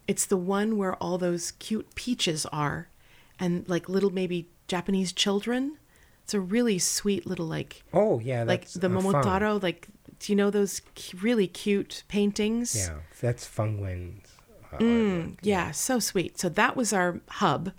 It's 0.08 0.26
the 0.26 0.36
one 0.38 0.76
where 0.78 0.96
all 0.96 1.18
those 1.18 1.52
cute 1.52 1.96
peaches 1.96 2.46
are, 2.48 2.90
and 3.40 3.68
like 3.70 3.88
little 3.88 4.10
maybe 4.10 4.50
Japanese 4.68 5.14
children. 5.14 5.78
It's 6.24 6.34
a 6.34 6.40
really 6.42 6.78
sweet 6.80 7.26
little 7.26 7.46
like 7.46 7.84
Oh 7.94 8.20
yeah, 8.20 8.44
like 8.44 8.62
that's 8.62 8.74
the 8.74 8.88
uh. 8.88 8.92
Momotaro. 8.92 9.62
Like, 9.64 9.88
do 10.24 10.32
you 10.32 10.36
know 10.38 10.50
those 10.50 10.82
really 11.22 11.48
cute 11.48 12.04
paintings? 12.08 12.76
Yeah, 12.76 13.00
that's 13.22 13.46
Fung 13.46 13.80
Wen's. 13.82 14.28
Uh, 14.72 14.78
Mm, 14.78 15.34
artwork. 15.34 15.38
yeah, 15.44 15.72
so 15.72 16.00
sweet. 16.00 16.40
So 16.40 16.50
that 16.50 16.76
was 16.76 16.94
our 16.94 17.20
hub, 17.30 17.72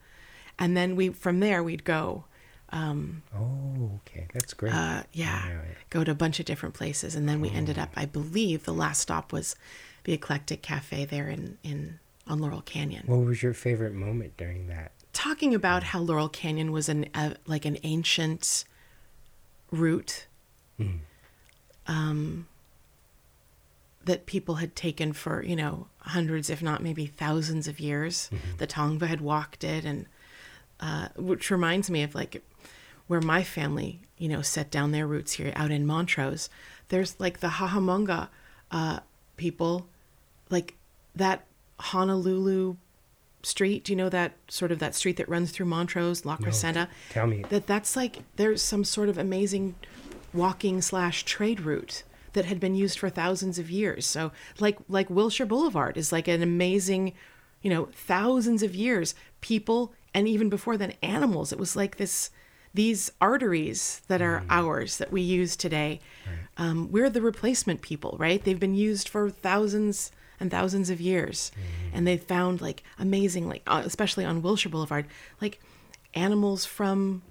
and 0.59 0.77
then 0.77 0.95
we 0.95 1.09
from 1.09 1.41
there 1.41 1.63
we'd 1.63 1.85
go. 1.85 2.25
Oh, 2.73 4.01
okay, 4.07 4.27
that's 4.33 4.53
great. 4.53 4.73
uh, 4.75 5.05
yeah, 5.13 5.49
yeah. 5.49 5.61
go 5.91 6.03
to 6.05 6.11
a 6.11 6.15
bunch 6.15 6.39
of 6.41 6.47
different 6.47 6.75
places, 6.75 7.15
and 7.15 7.29
then 7.29 7.41
we 7.41 7.49
ended 7.51 7.79
up. 7.79 7.91
I 7.97 8.05
believe 8.05 8.65
the 8.65 8.73
last 8.75 9.01
stop 9.01 9.33
was 9.33 9.55
the 10.05 10.13
Eclectic 10.13 10.61
Cafe 10.63 11.05
there 11.05 11.29
in 11.29 11.57
in 11.63 11.99
on 12.27 12.39
Laurel 12.41 12.63
Canyon. 12.63 13.05
What 13.07 13.25
was 13.25 13.43
your 13.43 13.55
favorite 13.55 13.95
moment 13.95 14.37
during 14.37 14.67
that? 14.69 14.93
Talking 15.13 15.55
about 15.55 15.83
how 15.85 16.01
Laurel 16.01 16.29
Canyon 16.29 16.73
was 16.73 16.89
an 16.89 17.07
uh, 17.15 17.35
like 17.47 17.65
an 17.65 17.79
ancient 17.85 18.65
route, 19.71 20.27
um, 21.87 22.47
that 24.05 24.27
people 24.27 24.57
had 24.57 24.77
taken 24.77 25.13
for 25.13 25.43
you 25.43 25.57
know 25.57 25.87
hundreds, 25.99 26.51
if 26.51 26.63
not 26.63 26.83
maybe 26.83 27.07
thousands 27.07 27.67
of 27.69 27.81
years. 27.81 28.31
The 28.59 28.67
Tongva 28.67 29.07
had 29.07 29.21
walked 29.21 29.65
it, 29.65 29.85
and 29.85 30.07
uh, 30.81 31.09
which 31.17 31.51
reminds 31.51 31.91
me 31.91 32.03
of 32.03 32.15
like 32.15 32.43
where 33.07 33.21
my 33.21 33.43
family, 33.43 34.01
you 34.19 34.29
know, 34.29 34.43
set 34.43 34.71
down 34.71 34.93
their 34.93 35.07
roots 35.07 35.33
here 35.33 35.53
out 35.57 35.71
in 35.71 35.87
Montrose. 35.87 36.49
There's 36.89 37.19
like 37.19 37.41
the 37.41 37.49
Hahamongna 37.49 38.29
uh, 38.71 39.01
people, 39.37 39.87
like 40.51 40.75
that 41.15 41.45
Honolulu 41.81 42.77
street. 43.43 43.85
Do 43.85 43.93
you 43.93 43.97
know 43.97 44.09
that 44.09 44.33
sort 44.49 44.73
of 44.73 44.79
that 44.79 44.95
street 44.95 45.17
that 45.17 45.29
runs 45.29 45.51
through 45.51 45.67
Montrose, 45.67 46.25
La 46.25 46.37
Crescenta? 46.37 46.89
Tell 47.11 47.27
me. 47.27 47.45
that 47.51 47.67
that's 47.67 47.97
like 47.97 48.19
there's 48.37 48.63
some 48.63 48.85
sort 48.85 49.09
of 49.09 49.19
amazing 49.19 49.75
walking 50.35 50.83
slash 50.83 51.25
trade 51.25 51.61
route 51.61 52.03
that 52.35 52.45
had 52.45 52.61
been 52.61 52.75
used 52.75 52.99
for 52.99 53.09
thousands 53.09 53.59
of 53.59 53.71
years. 53.71 54.07
So 54.07 54.33
like 54.59 54.79
like 54.89 55.09
Wilshire 55.09 55.47
Boulevard 55.47 55.97
is 55.97 56.13
like 56.13 56.29
an 56.29 56.43
amazing, 56.43 57.15
you 57.63 57.71
know, 57.71 57.89
thousands 57.93 58.63
of 58.63 58.75
years 58.75 59.15
people 59.41 59.95
and 60.13 60.29
even 60.29 60.49
before 60.49 60.77
then 60.77 60.95
animals. 61.03 61.53
It 61.53 61.59
was 61.59 61.75
like 61.77 61.97
this 61.97 62.31
these 62.75 63.13
arteries 63.21 64.03
that 64.09 64.21
are 64.21 64.43
ours 64.51 64.99
that 64.99 65.13
we 65.13 65.23
use 65.23 65.55
today. 65.55 66.01
Um, 66.57 66.91
we're 66.91 67.09
the 67.09 67.23
replacement 67.23 67.83
people, 67.83 68.17
right? 68.19 68.43
They've 68.43 68.59
been 68.59 68.75
used 68.75 69.09
for 69.09 69.31
thousands 69.31 70.11
and 70.41 70.51
thousands 70.51 70.91
of 70.91 71.01
years, 71.01 71.53
and 71.93 72.05
they 72.07 72.17
found 72.17 72.61
like 72.61 72.83
amazing, 72.99 73.49
like 73.49 73.63
uh, 73.69 73.83
especially 73.85 74.25
on 74.25 74.43
Wilshire 74.43 74.71
Boulevard, 74.71 75.07
like 75.41 75.61
animals 76.15 76.65
from 76.65 77.23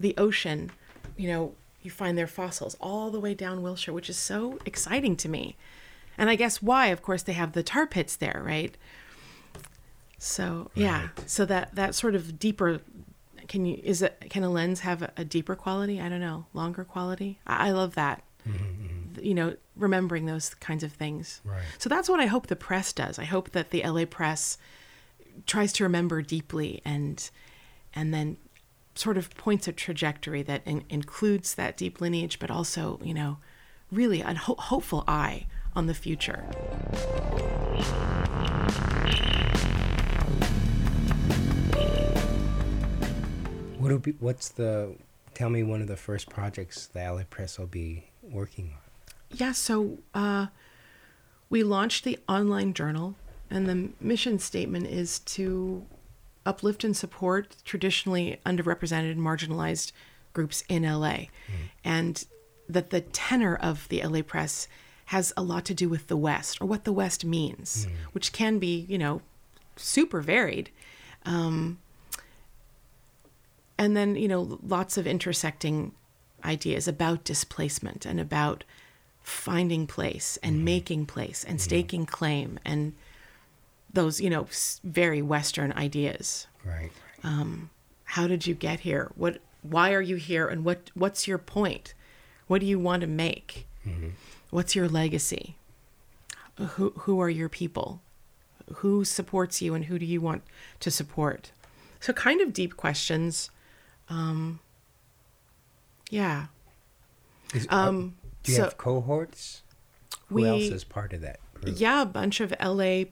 the 0.00 0.14
ocean. 0.16 0.70
You 1.18 1.28
know, 1.28 1.54
you 1.88 1.92
find 1.92 2.18
their 2.18 2.26
fossils 2.26 2.76
all 2.82 3.10
the 3.10 3.18
way 3.18 3.32
down 3.32 3.62
Wilshire, 3.62 3.94
which 3.94 4.10
is 4.10 4.18
so 4.18 4.58
exciting 4.66 5.16
to 5.16 5.28
me. 5.28 5.56
And 6.18 6.28
I 6.28 6.34
guess 6.34 6.60
why, 6.60 6.88
of 6.88 7.00
course, 7.00 7.22
they 7.22 7.32
have 7.32 7.52
the 7.52 7.62
tar 7.62 7.86
pits 7.86 8.14
there, 8.14 8.42
right? 8.44 8.76
So 10.18 10.70
yeah, 10.74 11.08
so 11.24 11.46
that 11.46 11.74
that 11.76 11.94
sort 11.94 12.14
of 12.14 12.38
deeper 12.38 12.80
can 13.46 13.64
you 13.64 13.80
is 13.82 14.02
it 14.02 14.26
can 14.28 14.42
a 14.44 14.50
lens 14.50 14.80
have 14.80 15.00
a, 15.00 15.12
a 15.16 15.24
deeper 15.24 15.56
quality? 15.56 15.98
I 15.98 16.10
don't 16.10 16.20
know, 16.20 16.44
longer 16.52 16.84
quality. 16.84 17.38
I, 17.46 17.68
I 17.68 17.70
love 17.70 17.94
that. 17.94 18.22
Mm-hmm, 18.46 18.64
mm-hmm. 18.64 19.24
You 19.24 19.34
know, 19.34 19.56
remembering 19.76 20.26
those 20.26 20.54
kinds 20.56 20.84
of 20.84 20.92
things. 20.92 21.40
Right. 21.44 21.62
So 21.78 21.88
that's 21.88 22.08
what 22.08 22.20
I 22.20 22.26
hope 22.26 22.48
the 22.48 22.56
press 22.56 22.92
does. 22.92 23.18
I 23.18 23.24
hope 23.24 23.52
that 23.52 23.70
the 23.70 23.82
LA 23.82 24.04
press 24.04 24.58
tries 25.46 25.72
to 25.74 25.84
remember 25.84 26.20
deeply 26.20 26.82
and 26.84 27.30
and 27.94 28.12
then 28.12 28.36
sort 28.98 29.16
of 29.16 29.30
points 29.36 29.68
a 29.68 29.72
trajectory 29.72 30.42
that 30.42 30.60
in, 30.66 30.84
includes 30.88 31.54
that 31.54 31.76
deep 31.76 32.00
lineage, 32.00 32.40
but 32.40 32.50
also 32.50 32.98
you 33.02 33.14
know, 33.14 33.38
really 33.92 34.20
a 34.20 34.34
ho- 34.34 34.56
hopeful 34.58 35.04
eye 35.06 35.46
on 35.76 35.86
the 35.86 35.94
future. 35.94 36.42
What 43.78 43.92
will 43.92 43.98
be? 43.98 44.14
What's 44.18 44.48
the? 44.48 44.96
Tell 45.34 45.50
me 45.50 45.62
one 45.62 45.80
of 45.80 45.86
the 45.86 45.96
first 45.96 46.28
projects 46.28 46.86
the 46.86 46.98
LA 46.98 47.22
Press 47.30 47.58
will 47.58 47.68
be 47.68 48.10
working 48.22 48.72
on. 48.72 48.80
Yeah, 49.30 49.52
so 49.52 49.98
uh, 50.12 50.46
we 51.48 51.62
launched 51.62 52.02
the 52.02 52.18
online 52.28 52.74
journal, 52.74 53.14
and 53.48 53.68
the 53.68 53.90
mission 54.00 54.40
statement 54.40 54.88
is 54.88 55.20
to 55.20 55.86
uplift 56.46 56.84
and 56.84 56.96
support 56.96 57.56
traditionally 57.64 58.40
underrepresented 58.44 59.12
and 59.12 59.20
marginalized 59.20 59.92
groups 60.32 60.62
in 60.68 60.82
LA. 60.82 61.14
Hmm. 61.46 61.64
And 61.84 62.24
that 62.68 62.90
the 62.90 63.00
tenor 63.00 63.56
of 63.56 63.88
the 63.88 64.02
LA 64.02 64.22
Press 64.22 64.68
has 65.06 65.32
a 65.36 65.42
lot 65.42 65.64
to 65.64 65.74
do 65.74 65.88
with 65.88 66.08
the 66.08 66.16
West 66.16 66.60
or 66.60 66.66
what 66.66 66.84
the 66.84 66.92
West 66.92 67.24
means, 67.24 67.84
hmm. 67.84 67.92
which 68.12 68.32
can 68.32 68.58
be, 68.58 68.84
you 68.88 68.98
know, 68.98 69.22
super 69.76 70.20
varied. 70.20 70.70
Um, 71.24 71.78
and 73.78 73.96
then, 73.96 74.16
you 74.16 74.28
know, 74.28 74.58
lots 74.62 74.98
of 74.98 75.06
intersecting 75.06 75.92
ideas 76.44 76.86
about 76.86 77.24
displacement 77.24 78.04
and 78.04 78.20
about 78.20 78.64
finding 79.22 79.86
place 79.86 80.38
and 80.42 80.56
hmm. 80.56 80.64
making 80.64 81.06
place 81.06 81.44
and 81.44 81.60
staking 81.60 82.06
claim 82.06 82.58
and 82.64 82.94
those, 83.92 84.20
you 84.20 84.30
know, 84.30 84.46
very 84.84 85.22
Western 85.22 85.72
ideas. 85.72 86.46
Right. 86.64 86.90
Um, 87.22 87.70
How 88.04 88.26
did 88.26 88.46
you 88.46 88.54
get 88.54 88.80
here? 88.80 89.10
What? 89.16 89.40
Why 89.62 89.92
are 89.92 90.00
you 90.02 90.16
here? 90.16 90.46
And 90.46 90.64
what? 90.64 90.90
What's 90.94 91.26
your 91.28 91.38
point? 91.38 91.94
What 92.46 92.60
do 92.60 92.66
you 92.66 92.78
want 92.78 93.00
to 93.02 93.06
make? 93.06 93.66
What's 94.50 94.74
your 94.76 94.88
legacy? 94.88 95.56
Who 96.58 96.90
Who 97.00 97.20
are 97.20 97.30
your 97.30 97.48
people? 97.48 98.00
Who 98.76 99.04
supports 99.04 99.62
you, 99.62 99.74
and 99.74 99.86
who 99.86 99.98
do 99.98 100.04
you 100.06 100.20
want 100.20 100.42
to 100.80 100.90
support? 100.90 101.52
So, 102.00 102.12
kind 102.12 102.40
of 102.40 102.52
deep 102.52 102.76
questions. 102.76 103.50
Um, 104.10 104.60
yeah. 106.10 106.46
Is, 107.54 107.66
Um, 107.70 108.16
do 108.42 108.52
you 108.52 108.56
so 108.56 108.64
have 108.64 108.76
cohorts? 108.78 109.62
Who 110.28 110.34
we- 110.36 110.46
else 110.48 110.62
is 110.64 110.84
part 110.84 111.12
of 111.14 111.20
that 111.22 111.40
group? 111.54 111.78
Yeah, 111.80 112.02
a 112.02 112.06
bunch 112.06 112.40
of 112.40 112.52
LA 112.60 113.04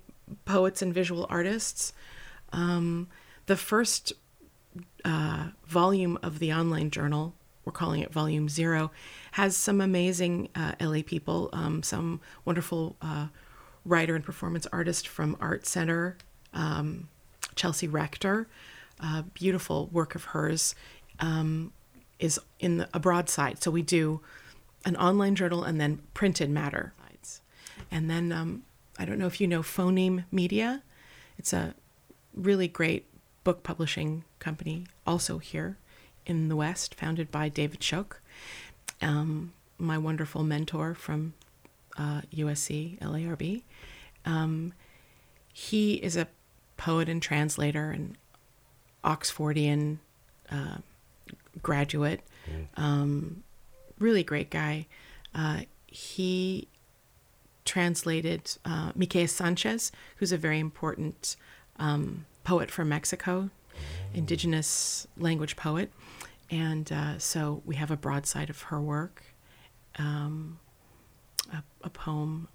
poets 0.44 0.82
and 0.82 0.92
visual 0.92 1.26
artists. 1.28 1.92
Um, 2.52 3.08
the 3.46 3.56
first 3.56 4.12
uh, 5.04 5.48
volume 5.66 6.18
of 6.22 6.38
the 6.38 6.52
online 6.52 6.90
journal, 6.90 7.34
we're 7.64 7.72
calling 7.72 8.00
it 8.00 8.12
Volume 8.12 8.48
Zero, 8.48 8.90
has 9.32 9.56
some 9.56 9.80
amazing 9.80 10.48
uh, 10.54 10.72
LA 10.80 11.02
people, 11.04 11.50
um, 11.52 11.82
some 11.82 12.20
wonderful 12.44 12.96
uh, 13.02 13.26
writer 13.84 14.14
and 14.14 14.24
performance 14.24 14.66
artist 14.72 15.06
from 15.08 15.36
Art 15.40 15.66
Center, 15.66 16.16
um, 16.54 17.08
Chelsea 17.54 17.88
Rector. 17.88 18.48
Beautiful 19.34 19.88
work 19.92 20.14
of 20.14 20.24
hers 20.24 20.74
um, 21.20 21.72
is 22.18 22.40
in 22.58 22.78
the, 22.78 22.88
a 22.94 22.98
broadside. 22.98 23.62
So 23.62 23.70
we 23.70 23.82
do 23.82 24.20
an 24.86 24.96
online 24.96 25.34
journal 25.34 25.64
and 25.64 25.80
then 25.80 26.00
printed 26.14 26.48
matter. 26.48 26.94
And 27.90 28.10
then 28.10 28.32
um, 28.32 28.62
I 28.98 29.04
don't 29.04 29.18
know 29.18 29.26
if 29.26 29.40
you 29.40 29.46
know 29.46 29.62
Phoneme 29.62 30.24
Media. 30.30 30.82
It's 31.38 31.52
a 31.52 31.74
really 32.34 32.68
great 32.68 33.06
book 33.44 33.62
publishing 33.62 34.24
company, 34.38 34.86
also 35.06 35.38
here 35.38 35.78
in 36.24 36.48
the 36.48 36.56
West, 36.56 36.94
founded 36.94 37.30
by 37.30 37.48
David 37.48 37.82
Shook, 37.82 38.20
um, 39.00 39.52
my 39.78 39.98
wonderful 39.98 40.42
mentor 40.42 40.94
from 40.94 41.34
uh, 41.98 42.22
USC 42.34 42.98
LARB. 43.00 43.62
Um, 44.24 44.72
he 45.52 45.94
is 45.94 46.16
a 46.16 46.28
poet 46.76 47.08
and 47.08 47.22
translator 47.22 47.90
and 47.90 48.16
Oxfordian 49.04 49.98
uh, 50.50 50.78
graduate. 51.62 52.20
Um, 52.76 53.42
really 53.98 54.22
great 54.22 54.50
guy. 54.50 54.86
Uh, 55.34 55.60
he 55.86 56.68
translated 57.66 58.56
uh, 58.64 58.92
Mikeas 58.92 59.30
Sanchez, 59.30 59.92
who's 60.16 60.32
a 60.32 60.38
very 60.38 60.58
important 60.58 61.36
um, 61.78 62.24
poet 62.44 62.70
from 62.70 62.88
Mexico, 62.88 63.50
indigenous 64.14 65.06
language 65.18 65.56
poet. 65.56 65.92
And 66.50 66.90
uh, 66.92 67.18
so 67.18 67.62
we 67.66 67.74
have 67.74 67.90
a 67.90 67.96
broadside 67.96 68.48
of 68.48 68.62
her 68.62 68.80
work, 68.80 69.22
um, 69.98 70.58
a, 71.52 71.62
a 71.82 71.90
poem, 71.90 72.48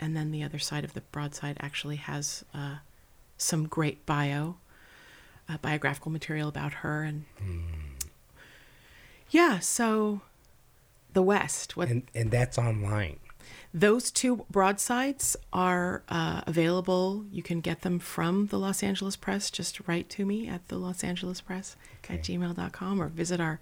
and 0.00 0.16
then 0.16 0.32
the 0.32 0.42
other 0.42 0.58
side 0.58 0.84
of 0.84 0.94
the 0.94 1.00
broadside 1.00 1.56
actually 1.60 1.96
has 1.96 2.44
uh, 2.52 2.76
some 3.38 3.66
great 3.68 4.04
bio, 4.06 4.56
uh, 5.48 5.56
biographical 5.58 6.10
material 6.10 6.48
about 6.48 6.74
her. 6.74 7.02
And 7.02 7.24
yeah, 9.30 9.60
so 9.60 10.22
the 11.12 11.22
West, 11.22 11.76
what 11.76 11.88
And 11.88 12.02
and 12.14 12.30
that's 12.30 12.58
online. 12.58 13.18
Those 13.72 14.10
two 14.10 14.44
broadsides 14.50 15.36
are 15.52 16.02
uh, 16.08 16.42
available. 16.46 17.24
You 17.30 17.42
can 17.42 17.60
get 17.60 17.82
them 17.82 17.98
from 17.98 18.46
the 18.46 18.58
Los 18.58 18.82
Angeles 18.82 19.16
Press. 19.16 19.50
Just 19.50 19.80
write 19.86 20.08
to 20.10 20.26
me 20.26 20.48
at 20.48 20.68
the 20.68 20.76
Los 20.76 21.04
Angeles 21.04 21.40
Press 21.40 21.76
at 22.08 22.22
gmail.com 22.22 23.00
or 23.00 23.08
visit 23.08 23.40
our 23.40 23.60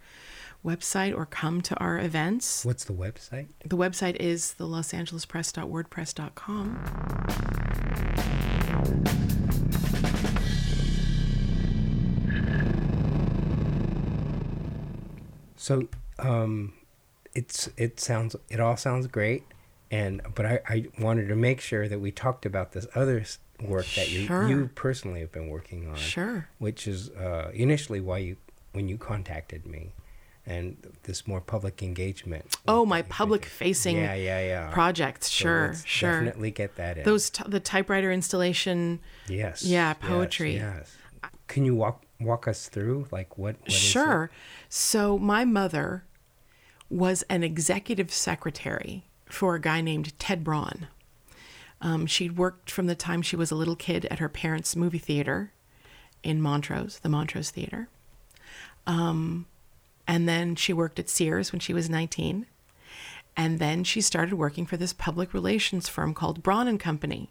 website 0.64 1.16
or 1.16 1.26
come 1.26 1.60
to 1.62 1.76
our 1.76 1.98
events. 1.98 2.64
What's 2.64 2.84
the 2.84 2.94
website? 2.94 3.48
The 3.64 3.76
website 3.76 4.16
is 4.16 4.54
the 4.54 4.66
Los 4.66 4.94
Angeles 4.94 5.24
Press.wordpress.com. 5.24 6.84
So, 15.56 15.88
um, 16.18 16.72
it's 17.34 17.68
it 17.76 18.00
sounds 18.00 18.34
it 18.48 18.58
all 18.58 18.76
sounds 18.76 19.06
great, 19.06 19.44
and 19.90 20.20
but 20.35 20.46
I, 20.46 20.61
I 20.68 20.87
wanted 20.98 21.29
to 21.29 21.37
make 21.37 21.61
sure 21.61 21.88
that 21.88 21.98
we 22.01 22.11
talked 22.11 22.44
about 22.46 22.72
this 22.72 22.87
other 22.94 23.24
work 23.62 23.87
that 23.96 24.11
you 24.11 24.27
Sure. 24.27 24.48
you 24.48 24.70
personally 24.74 25.20
have 25.20 25.33
been 25.33 25.48
working 25.48 25.88
on, 25.88 25.96
Sure. 25.96 26.48
which 26.59 26.87
is 26.87 27.11
uh, 27.11 27.51
initially 27.55 28.01
why 28.01 28.18
you 28.18 28.37
when 28.72 28.88
you 28.88 28.98
contacted 28.98 29.66
me, 29.66 29.92
and 30.46 30.77
this 31.05 31.27
more 31.27 31.40
public 31.40 31.83
engagement. 31.83 32.55
Oh, 32.68 32.85
my 32.87 33.03
public 33.03 33.44
facing 33.46 33.96
yeah, 33.96 34.14
yeah, 34.14 34.40
yeah. 34.40 34.70
projects. 34.70 35.27
So 35.33 35.42
Sure, 35.42 35.66
let's 35.68 35.85
sure. 35.85 36.12
Definitely 36.24 36.51
get 36.53 36.77
that 36.77 36.98
in. 36.98 37.05
Those 37.05 37.31
t- 37.31 37.44
the 37.46 37.61
typewriter 37.61 38.12
installation. 38.12 39.01
yes, 39.29 39.64
yeah, 39.64 39.94
poetry. 39.94 40.57
Yes, 40.57 40.94
Can 41.48 41.64
you 41.64 41.74
walk 41.74 42.05
walk 42.20 42.46
us 42.46 42.68
through 42.68 43.07
like 43.11 43.38
what, 43.38 43.57
what? 43.62 43.72
Sure. 43.72 44.31
So 44.68 45.18
my 45.18 45.44
mother 45.44 46.05
was 46.90 47.22
an 47.29 47.42
executive 47.42 48.12
secretary 48.12 49.05
for 49.28 49.54
a 49.54 49.60
guy 49.60 49.80
named 49.80 50.18
Ted 50.18 50.44
Braun. 50.44 50.88
Um, 51.80 52.06
she'd 52.06 52.36
worked 52.36 52.70
from 52.70 52.86
the 52.86 52.94
time 52.94 53.22
she 53.22 53.36
was 53.36 53.50
a 53.50 53.54
little 53.54 53.76
kid 53.76 54.06
at 54.06 54.18
her 54.18 54.28
parents' 54.28 54.74
movie 54.74 54.98
theater 54.98 55.52
in 56.22 56.42
Montrose, 56.42 56.98
the 57.00 57.08
Montrose 57.08 57.50
Theater. 57.50 57.88
Um, 58.86 59.46
and 60.06 60.28
then 60.28 60.56
she 60.56 60.72
worked 60.72 60.98
at 60.98 61.08
Sears 61.08 61.52
when 61.52 61.60
she 61.60 61.72
was 61.72 61.88
19. 61.88 62.46
And 63.36 63.60
then 63.60 63.84
she 63.84 64.00
started 64.00 64.34
working 64.34 64.66
for 64.66 64.76
this 64.76 64.92
public 64.92 65.32
relations 65.32 65.88
firm 65.88 66.14
called 66.14 66.42
Braun 66.42 66.66
and 66.66 66.80
Company. 66.80 67.30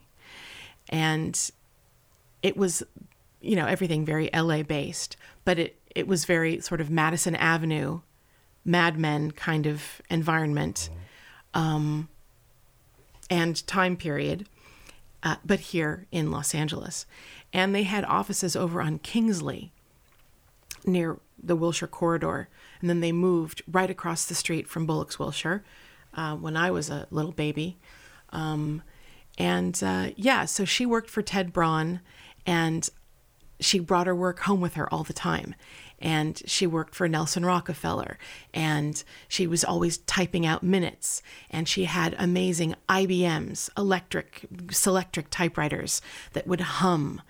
And 0.88 1.51
it 2.41 2.55
was, 2.55 2.83
you 3.41 3.57
know, 3.57 3.65
everything 3.65 4.05
very 4.05 4.29
LA 4.33 4.63
based, 4.63 5.17
but 5.43 5.60
it, 5.60 5.75
it 5.93 6.07
was 6.07 6.23
very 6.23 6.62
sort 6.62 6.79
of 6.79 6.89
Madison 6.89 7.36
Avenue, 7.36 7.99
Mad 8.63 8.97
Men 8.97 9.31
kind 9.31 9.65
of 9.65 10.01
environment 10.10 10.89
um, 11.58 12.08
and 13.30 13.65
time 13.65 13.98
period, 13.98 14.48
uh, 15.24 15.38
but 15.43 15.60
here 15.60 16.06
in 16.12 16.32
Los 16.32 16.54
Angeles. 16.54 17.06
And 17.52 17.74
they 17.74 17.84
had 17.84 18.06
offices 18.06 18.56
over 18.56 18.80
on 18.80 19.00
Kingsley 19.00 19.72
near 20.86 21.20
the 21.41 21.56
Wilshire 21.56 21.88
corridor. 21.88 22.48
And 22.80 22.89
then 22.89 23.00
they 23.02 23.12
moved 23.12 23.63
right 23.70 23.89
across 23.89 24.26
the 24.26 24.36
street 24.36 24.70
from 24.70 24.86
Bullock's 24.86 25.17
Wilshire 25.17 25.63
uh, 26.13 26.36
when 26.36 26.56
I 26.56 26.70
was 26.70 26.91
a 26.91 27.08
little 27.10 27.32
baby. 27.32 27.78
Um, 28.30 28.84
and 29.39 29.82
uh, 29.84 30.12
yeah, 30.15 30.46
so 30.46 30.63
she 30.63 30.86
worked 30.86 31.10
for 31.10 31.24
Ted 31.24 31.52
Braun 31.52 32.02
and 32.46 32.88
she 33.60 33.80
brought 33.80 34.06
her 34.06 34.15
work 34.15 34.41
home 34.41 34.62
with 34.62 34.76
her 34.76 34.91
all 34.93 35.04
the 35.04 35.13
time. 35.13 35.56
And 35.99 36.41
she 36.45 36.67
worked 36.67 36.93
for 36.93 37.07
Nelson 37.07 37.43
Rockefeller 37.43 38.19
and 38.53 39.03
she 39.27 39.47
was 39.47 39.63
always 39.63 39.97
typing 39.99 40.45
out 40.45 40.62
minutes. 40.62 41.23
And 41.49 41.67
she 41.67 41.86
had 41.86 42.15
amazing 42.19 42.75
IBMs, 42.88 43.69
electric, 43.75 44.45
Selectric 44.67 45.25
typewriters 45.31 46.01
that 46.33 46.45
would 46.45 46.62
hum, 46.62 47.21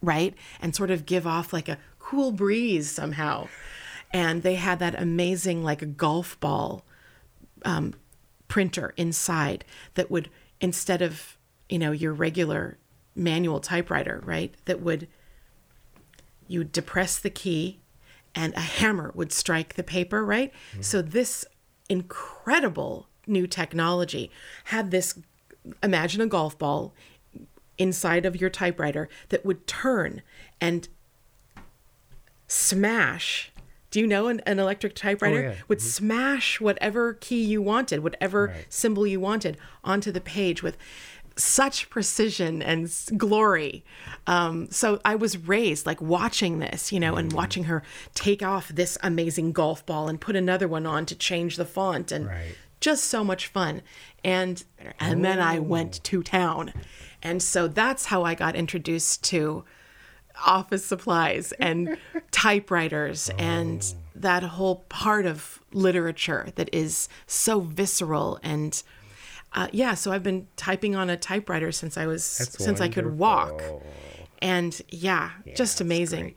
right? 0.00 0.34
And 0.60 0.76
sort 0.76 0.90
of 0.90 1.06
give 1.06 1.26
off 1.26 1.52
like 1.52 1.68
a 1.68 1.78
cool 1.98 2.30
breeze 2.30 2.88
somehow. 2.88 3.48
And 4.12 4.42
they 4.42 4.54
had 4.54 4.78
that 4.78 5.00
amazing, 5.00 5.64
like 5.64 5.82
a 5.82 5.86
golf 5.86 6.38
ball 6.38 6.84
um, 7.64 7.94
printer 8.46 8.94
inside 8.96 9.64
that 9.94 10.10
would, 10.10 10.30
instead 10.60 11.02
of, 11.02 11.36
you 11.68 11.80
know, 11.80 11.90
your 11.90 12.12
regular 12.12 12.78
manual 13.16 13.58
typewriter, 13.58 14.22
right? 14.24 14.54
That 14.66 14.80
would, 14.80 15.08
you 16.48 16.64
depress 16.64 17.18
the 17.18 17.30
key 17.30 17.80
and 18.34 18.54
a 18.54 18.60
hammer 18.60 19.10
would 19.14 19.32
strike 19.32 19.74
the 19.74 19.82
paper, 19.82 20.24
right? 20.24 20.52
Mm-hmm. 20.72 20.82
So 20.82 21.02
this 21.02 21.44
incredible 21.88 23.08
new 23.26 23.46
technology 23.46 24.30
had 24.64 24.90
this, 24.90 25.18
imagine 25.82 26.20
a 26.20 26.26
golf 26.26 26.58
ball 26.58 26.94
inside 27.78 28.24
of 28.24 28.40
your 28.40 28.50
typewriter 28.50 29.08
that 29.30 29.44
would 29.44 29.66
turn 29.66 30.22
and 30.60 30.88
smash. 32.46 33.50
Do 33.90 34.00
you 34.00 34.06
know 34.06 34.28
an, 34.28 34.40
an 34.40 34.58
electric 34.58 34.94
typewriter 34.94 35.38
oh, 35.38 35.48
yeah. 35.50 35.54
would 35.68 35.78
mm-hmm. 35.78 35.86
smash 35.86 36.60
whatever 36.60 37.14
key 37.14 37.42
you 37.42 37.62
wanted, 37.62 38.02
whatever 38.02 38.48
Right. 38.48 38.66
symbol 38.68 39.06
you 39.06 39.20
wanted 39.20 39.56
onto 39.82 40.12
the 40.12 40.20
page 40.20 40.62
with 40.62 40.76
such 41.36 41.90
precision 41.90 42.62
and 42.62 42.90
glory. 43.16 43.84
Um, 44.26 44.68
so 44.70 45.00
I 45.04 45.14
was 45.16 45.36
raised 45.36 45.84
like 45.86 46.00
watching 46.00 46.58
this, 46.60 46.92
you 46.92 46.98
know, 47.00 47.16
and 47.16 47.32
watching 47.32 47.64
her 47.64 47.82
take 48.14 48.42
off 48.42 48.68
this 48.68 48.96
amazing 49.02 49.52
golf 49.52 49.84
ball 49.84 50.08
and 50.08 50.20
put 50.20 50.34
another 50.36 50.66
one 50.66 50.86
on 50.86 51.04
to 51.06 51.14
change 51.14 51.56
the 51.56 51.66
font 51.66 52.10
and 52.10 52.26
Right. 52.26 52.54
just 52.80 53.04
so 53.04 53.22
much 53.22 53.48
fun. 53.48 53.82
And 54.24 54.64
and 54.98 55.24
then 55.24 55.38
I 55.38 55.58
went 55.58 56.02
to 56.04 56.22
town. 56.22 56.72
And 57.22 57.42
so 57.42 57.68
that's 57.68 58.06
how 58.06 58.22
I 58.24 58.34
got 58.34 58.56
introduced 58.56 59.22
to 59.24 59.64
office 60.46 60.84
supplies 60.84 61.52
and 61.52 61.96
typewriters 62.30 63.30
and 63.38 63.94
that 64.14 64.42
whole 64.42 64.76
part 64.88 65.26
of 65.26 65.60
literature 65.72 66.48
that 66.56 66.68
is 66.72 67.08
so 67.26 67.60
visceral 67.60 68.38
and 68.42 68.82
uh, 69.56 69.66
yeah 69.72 69.94
so 69.94 70.12
i've 70.12 70.22
been 70.22 70.46
typing 70.56 70.94
on 70.94 71.10
a 71.10 71.16
typewriter 71.16 71.72
since 71.72 71.96
i 71.96 72.06
was 72.06 72.38
That's 72.38 72.62
since 72.64 72.80
i 72.80 72.88
could 72.88 73.18
walk. 73.18 73.62
And 74.42 74.80
yeah, 74.90 75.30
just 75.56 75.80
amazing. 75.80 76.34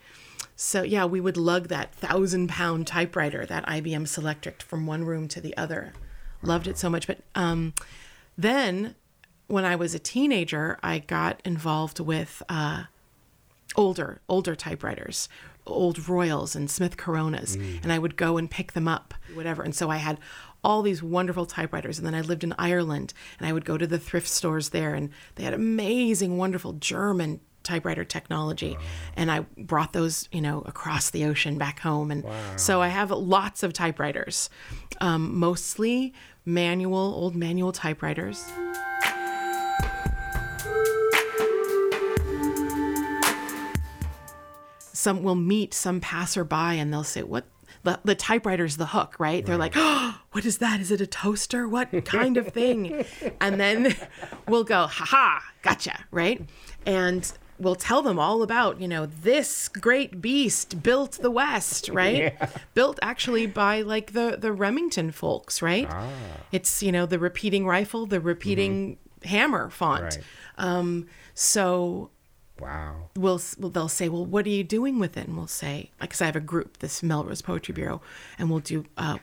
so 0.56 0.84
yeah 0.84 1.06
we 1.06 1.20
would 1.20 1.36
lug 1.38 1.68
that 1.68 1.94
thousand 1.94 2.48
pound 2.48 2.88
typewriter 2.88 3.46
that 3.46 3.66
ibm 3.68 4.04
selectric 4.04 4.62
from 4.62 4.88
one 4.88 5.04
room 5.04 5.28
to 5.28 5.42
the 5.42 5.56
other. 5.58 5.94
Loved 6.42 6.68
it 6.68 6.78
so 6.78 6.90
much. 6.90 7.06
But 7.08 7.20
um, 7.36 7.74
then 8.38 8.96
when 9.48 9.66
i 9.66 9.76
was 9.76 9.94
a 9.94 10.00
teenager 10.00 10.78
i 10.82 11.00
got 11.00 11.42
involved 11.44 12.00
with 12.00 12.42
uh, 12.48 12.84
older 13.76 14.22
older 14.30 14.56
typewriters 14.56 15.28
old 15.66 16.08
royals 16.08 16.56
and 16.56 16.70
smith 16.72 16.96
coronas 16.98 17.56
and 17.56 17.92
i 17.92 18.00
would 18.00 18.16
go 18.16 18.38
and 18.38 18.50
pick 18.50 18.72
them 18.74 18.88
up 18.88 19.14
whatever. 19.34 19.62
And 19.64 19.76
so 19.76 19.90
i 19.90 19.98
had 19.98 20.18
all 20.64 20.82
these 20.82 21.02
wonderful 21.02 21.46
typewriters 21.46 21.98
and 21.98 22.06
then 22.06 22.16
i 22.16 22.22
lived 22.22 22.44
in 22.44 22.54
ireland 22.58 23.14
and 23.38 23.48
i 23.48 23.54
would 23.54 23.66
go 23.66 23.78
to 23.78 23.88
the 23.88 24.00
thrift 24.00 24.28
stores 24.28 24.70
there 24.70 24.94
and 24.94 25.10
they 25.36 25.44
had 25.44 25.54
amazing 25.54 26.38
wonderful 26.38 26.74
german 26.74 27.40
typewriter 27.64 28.04
technology 28.04 28.78
and 29.16 29.32
i 29.32 29.40
brought 29.58 29.94
those 29.94 30.28
you 30.32 30.42
know 30.42 30.62
across 30.66 31.10
the 31.10 31.26
ocean 31.26 31.58
back 31.58 31.80
home 31.80 32.10
and 32.10 32.26
so 32.56 32.82
i 32.82 32.88
have 32.88 33.12
lots 33.12 33.64
of 33.64 33.74
typewriters 33.74 34.50
um, 35.02 35.38
mostly 35.38 36.14
manual 36.46 36.98
old 36.98 37.36
manual 37.36 37.72
typewriters 37.72 38.50
some 45.00 45.24
will 45.24 45.36
meet 45.36 45.74
some 45.74 46.02
passerby 46.02 46.56
and 46.78 46.92
they'll 46.92 47.04
say, 47.06 47.24
"What?" 47.24 47.46
The, 47.84 48.00
the 48.04 48.16
typewriter's 48.16 48.78
the 48.78 48.88
hook, 48.88 49.16
right? 49.20 49.46
They're 49.46 49.58
like, 49.58 49.74
"Oh, 49.76 50.20
what 50.32 50.46
is 50.46 50.58
that? 50.58 50.80
Is 50.80 50.92
it 50.92 51.02
a 51.02 51.08
toaster? 51.08 51.68
What 51.68 52.06
kind 52.06 52.38
of 52.38 52.48
thing?" 52.48 53.06
and 53.42 53.60
then 53.60 53.96
we'll 54.48 54.64
go, 54.64 54.88
"Ha 54.88 55.06
ha, 55.06 55.44
gotcha!" 55.62 56.06
Right? 56.12 56.42
And 56.86 57.32
we'll 57.60 57.76
tell 57.76 58.02
them 58.02 58.18
all 58.18 58.42
about, 58.42 58.80
you 58.80 58.88
know, 58.88 59.06
this 59.06 59.68
great 59.68 60.22
beast 60.22 60.82
built 60.82 61.20
the 61.22 61.32
West, 61.32 61.90
right? 61.94 62.38
Built 62.74 63.00
actually 63.02 63.46
by 63.46 63.82
like 63.82 64.14
the 64.14 64.38
the 64.40 64.52
Remington 64.52 65.12
folks, 65.12 65.62
right? 65.62 65.90
It's 66.52 66.82
you 66.82 66.92
know 66.92 67.06
the 67.06 67.20
repeating 67.20 67.66
rifle, 67.66 68.06
the 68.06 68.20
repeating 68.20 68.98
hammer 69.24 69.70
font. 69.70 70.04
Right. 70.04 70.20
Um, 70.58 71.08
so 71.34 72.10
Wow. 72.60 73.10
we'll, 73.16 73.42
they'll 73.58 73.88
say 73.88 74.10
well 74.10 74.26
what 74.26 74.46
are 74.46 74.50
you 74.50 74.64
doing 74.64 75.00
with 75.00 75.18
it? 75.18 75.28
And 75.28 75.38
we'll 75.38 75.48
say 75.48 75.92
because 76.00 76.22
i 76.22 76.26
have 76.26 76.36
a 76.36 76.42
group 76.42 76.80
this 76.80 77.02
melrose 77.02 77.42
poetry 77.42 77.74
bureau 77.74 78.02
and 78.38 78.50
we'll 78.50 78.60
do 78.60 78.86
uh, 78.98 79.18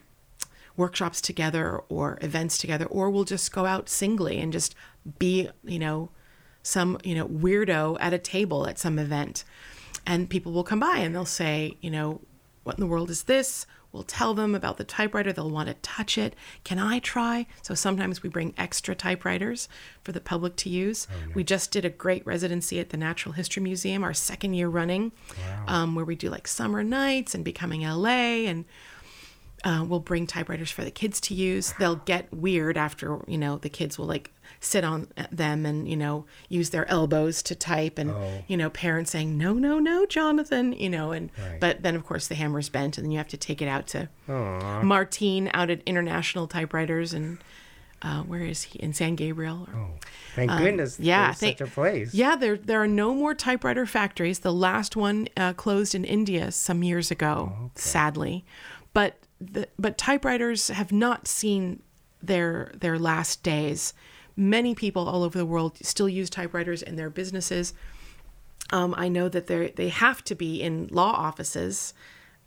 workshops 0.77 1.21
together 1.21 1.81
or 1.89 2.19
events 2.21 2.59
together 2.59 2.87
or 2.87 3.11
we'll 3.11 3.25
just 3.25 3.53
go 3.53 3.67
out 3.67 3.89
singly 3.89 4.39
and 4.39 4.53
just 4.53 4.75
be 5.19 5.49
you 5.65 5.79
know 5.79 6.11
some 6.63 6.99
you 7.05 7.15
know 7.15 7.27
weirdo 7.29 7.97
at 8.01 8.13
a 8.13 8.19
table 8.19 8.67
at 8.67 8.79
some 8.79 8.99
event. 8.99 9.45
And 10.09 10.31
people 10.31 10.53
will 10.53 10.65
come 10.65 10.81
by 10.81 10.99
and 10.99 11.15
they'll 11.15 11.25
say 11.25 11.77
you 11.81 11.91
know 11.91 12.21
what 12.65 12.77
in 12.77 12.81
the 12.81 12.87
world 12.87 13.11
is 13.11 13.25
this 13.25 13.67
we'll 13.97 14.05
tell 14.05 14.35
them 14.35 14.55
about 14.55 14.77
the 14.77 14.85
typewriter 14.85 15.33
they'll 15.33 15.51
want 15.51 15.69
to 15.69 15.75
touch 15.81 16.19
it. 16.19 16.35
Can 16.65 16.79
i 16.79 16.99
try? 16.99 17.47
So 17.63 17.73
sometimes 17.75 18.23
we 18.23 18.29
bring 18.29 18.53
extra 18.59 18.95
typewriters 18.95 19.69
for 20.05 20.13
the 20.13 20.21
public 20.21 20.55
to 20.57 20.69
use. 20.69 21.09
We 21.35 21.43
just 21.45 21.71
did 21.71 21.87
a 21.87 21.91
great 21.91 22.25
residency 22.27 22.79
at 22.79 22.91
the 22.91 22.99
natural 22.99 23.33
history 23.33 23.63
museum 23.63 24.05
our 24.05 24.13
second 24.13 24.53
year 24.53 24.69
running 24.69 25.13
um, 25.67 25.95
where 25.95 26.05
we 26.05 26.15
do 26.15 26.29
like 26.29 26.47
summer 26.47 26.85
nights 26.85 27.35
and 27.35 27.43
becoming 27.43 27.81
la 27.81 28.07
and 28.11 28.67
uh, 29.67 29.85
we'll 29.87 30.01
bring 30.01 30.27
typewriters 30.29 30.71
for 30.71 30.85
the 30.85 30.91
kids 30.93 31.21
to 31.21 31.35
use. 31.35 31.75
They'll 31.79 31.97
get 31.97 32.33
weird 32.33 32.79
after, 32.79 33.19
you 33.27 33.37
know, 33.37 33.59
the 33.59 33.69
kids 33.69 33.99
will 33.99 34.07
like 34.07 34.31
sit 34.61 34.85
on 34.85 35.09
them 35.33 35.67
and, 35.67 35.89
you 35.89 35.97
know, 35.97 36.25
use 36.49 36.71
their 36.71 36.89
elbows 36.89 37.43
to 37.43 37.55
type 37.57 37.99
and, 37.99 38.11
Oh. 38.13 38.45
you 38.47 38.57
know, 38.57 38.71
parents 38.71 39.11
saying, 39.11 39.37
no, 39.37 39.55
no, 39.55 39.81
no, 39.81 40.07
Jonathan, 40.07 40.73
you 40.73 40.89
know, 40.89 41.11
and, 41.11 41.31
Right. 41.37 41.59
but 41.61 41.83
then 41.83 41.97
of 41.97 42.07
course 42.07 42.29
the 42.29 42.37
hammer's 42.37 42.69
bent 42.69 42.97
and 42.97 43.05
then 43.05 43.11
you 43.11 43.19
have 43.19 43.29
to 43.29 43.37
take 43.37 43.61
it 43.61 43.67
out 43.67 43.89
to. 43.89 44.09
Martine 44.83 45.51
out 45.53 45.71
at 45.71 45.83
International 45.85 46.47
Typewriters 46.47 47.13
and, 47.13 47.39
uh, 48.03 48.23
where 48.23 48.43
is 48.43 48.63
he? 48.63 48.79
In 48.79 48.93
San 48.93 49.15
Gabriel. 49.17 49.67
Or, 49.73 49.79
Oh, 49.81 49.91
thank 50.35 50.51
goodness. 50.59 50.99
Um, 50.99 51.05
yeah, 51.07 51.25
there's 51.27 51.39
thank- 51.39 51.59
such 51.59 51.69
a 51.69 51.71
place. 51.71 52.15
yeah, 52.15 52.37
there 52.37 52.57
there 52.57 52.81
are 52.83 52.87
no 52.87 53.15
more 53.15 53.35
typewriter 53.35 53.87
factories. 53.87 54.41
The 54.41 54.53
last 54.53 54.95
one 54.97 55.29
uh, 55.37 55.55
closed 55.55 55.95
in 55.95 56.05
India 56.05 56.53
some 56.53 56.83
years 56.85 57.11
ago, 57.11 57.71
sadly. 57.75 58.45
But 58.93 59.19
the, 59.41 59.69
but 59.79 59.99
typewriters 59.99 60.69
have 60.69 60.93
not 60.93 61.29
seen 61.29 61.83
their 62.23 62.73
their 62.75 62.99
last 62.99 63.43
days 63.43 63.93
many 64.37 64.75
people 64.75 65.09
all 65.09 65.23
over 65.23 65.39
the 65.39 65.47
world 65.47 65.79
still 65.83 66.09
use 66.09 66.29
typewriters 66.29 66.83
in 66.83 66.97
their 66.97 67.11
businesses. 67.11 67.73
Um, 68.71 68.95
I 68.97 69.09
know 69.09 69.29
that 69.29 69.47
they 69.47 69.73
they 69.75 69.89
have 69.89 70.23
to 70.25 70.35
be 70.35 70.61
in 70.61 70.89
law 70.89 71.13
offices, 71.13 71.95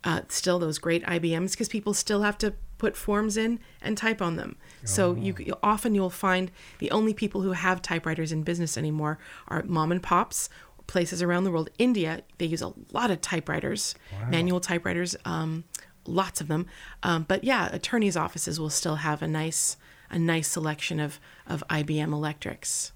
uh, 0.04 0.22
still 0.28 0.58
those 0.58 0.78
great 0.78 1.04
IBMs, 1.04 1.52
because 1.52 1.68
people 1.68 1.94
still 1.94 2.22
have 2.22 2.38
to 2.38 2.54
put 2.78 2.96
forms 2.96 3.36
in 3.36 3.58
and 3.82 3.96
type 3.98 4.22
on 4.22 4.36
them. 4.36 4.56
So 4.84 5.14
you 5.14 5.34
often 5.62 5.94
you'll 5.94 6.10
find 6.10 6.50
the 6.78 6.90
only 6.90 7.12
people 7.12 7.42
who 7.42 7.52
have 7.52 7.82
typewriters 7.82 8.32
in 8.32 8.42
business 8.42 8.78
anymore 8.78 9.18
are 9.48 9.62
mom 9.64 9.92
and 9.92 10.02
pops. 10.02 10.48
Places 10.86 11.22
around 11.22 11.44
the 11.44 11.52
world, 11.52 11.70
India, 11.78 12.22
they 12.38 12.46
use 12.46 12.62
a 12.62 12.72
lot 12.92 13.12
of 13.12 13.20
typewriters, 13.20 13.94
manual 14.28 14.58
typewriters, 14.58 15.14
um, 15.24 15.62
lots 16.06 16.40
of 16.40 16.48
them. 16.48 16.66
Um, 17.02 17.24
but 17.28 17.44
yeah, 17.44 17.68
attorneys' 17.72 18.16
offices 18.16 18.58
will 18.58 18.70
still 18.70 18.96
have 18.96 19.22
a 19.22 19.28
nice 19.28 19.76
a 20.12 20.18
nice 20.18 20.48
selection 20.48 20.98
of 21.00 21.20
of 21.46 21.62
IBM 21.68 22.12
electrics. 22.12 22.92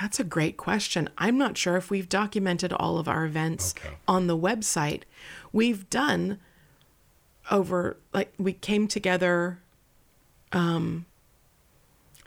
That's 0.00 0.18
a 0.18 0.24
great 0.24 0.56
question. 0.56 1.10
I'm 1.18 1.36
not 1.36 1.58
sure 1.58 1.76
if 1.76 1.90
we've 1.90 2.08
documented 2.08 2.72
all 2.72 2.98
of 2.98 3.06
our 3.06 3.24
events 3.24 3.74
Okay. 3.76 3.96
on 4.08 4.26
the 4.28 4.36
website. 4.38 5.02
We've 5.52 5.88
done 5.90 6.38
over, 7.50 7.98
like, 8.14 8.32
we 8.38 8.52
came 8.54 8.88
together 8.88 9.58
um, 10.52 11.04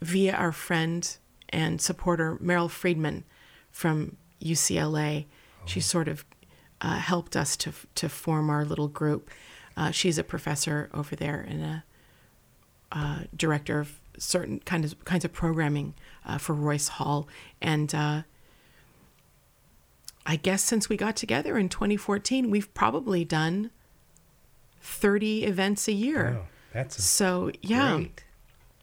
via 0.01 0.33
our 0.33 0.51
friend 0.51 1.17
and 1.49 1.81
supporter, 1.81 2.35
Meryl 2.37 2.69
Friedman 2.69 3.23
from 3.71 4.17
UCLA. 4.41 5.25
She 5.65 5.79
sort 5.79 6.07
of 6.07 6.25
uh, 6.83 6.97
helped 6.97 7.35
us 7.35 7.55
to, 7.57 7.71
to 7.95 8.07
form 8.09 8.49
our 8.51 8.63
little 8.65 8.87
group. 8.89 9.29
Uh, 9.75 9.89
she's 9.89 10.17
a 10.19 10.23
professor 10.23 10.89
over 10.93 11.15
there 11.15 11.39
and 11.47 11.63
a 11.63 11.83
uh, 12.91 13.19
director 13.35 13.79
of 13.79 13.99
certain 14.19 14.59
kind 14.59 14.85
of 14.85 15.03
kinds 15.05 15.25
of 15.25 15.33
programming 15.33 15.95
uh, 16.27 16.37
for 16.37 16.53
Royce 16.53 16.89
Hall, 16.89 17.27
and 17.59 17.95
uh, 17.95 18.21
I 20.25 20.35
guess 20.35 20.63
since 20.63 20.87
we 20.89 20.95
got 20.97 21.15
together 21.15 21.57
in 21.57 21.69
2014, 21.69 22.51
we've 22.51 22.71
probably 22.73 23.25
done 23.25 23.71
30 24.81 25.45
events 25.45 25.87
a 25.87 25.91
year. 25.93 26.37
Oh, 26.41 26.45
that's 26.71 27.03
So 27.03 27.51
yeah, 27.61 27.95
great. 27.95 28.23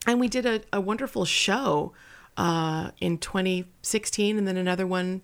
and 0.07 0.19
we 0.21 0.27
did 0.29 0.45
a, 0.47 0.63
a 0.73 0.81
wonderful 0.81 1.25
show 1.25 1.93
uh, 2.37 2.91
in 3.01 3.19
2016, 3.19 4.37
and 4.37 4.47
then 4.49 4.57
another 4.57 4.87
one 4.87 5.23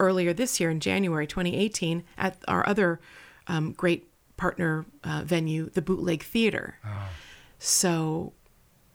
earlier 0.00 0.32
this 0.32 0.60
year 0.60 0.70
in 0.70 0.80
January 0.80 1.26
2018 1.26 2.04
at 2.16 2.36
our 2.46 2.66
other 2.68 3.00
um, 3.46 3.72
great 3.72 4.08
partner 4.36 4.86
uh, 5.04 5.22
venue, 5.24 5.68
the 5.70 5.82
Bootleg 5.82 6.22
Theater. 6.22 6.78
So, 7.58 8.32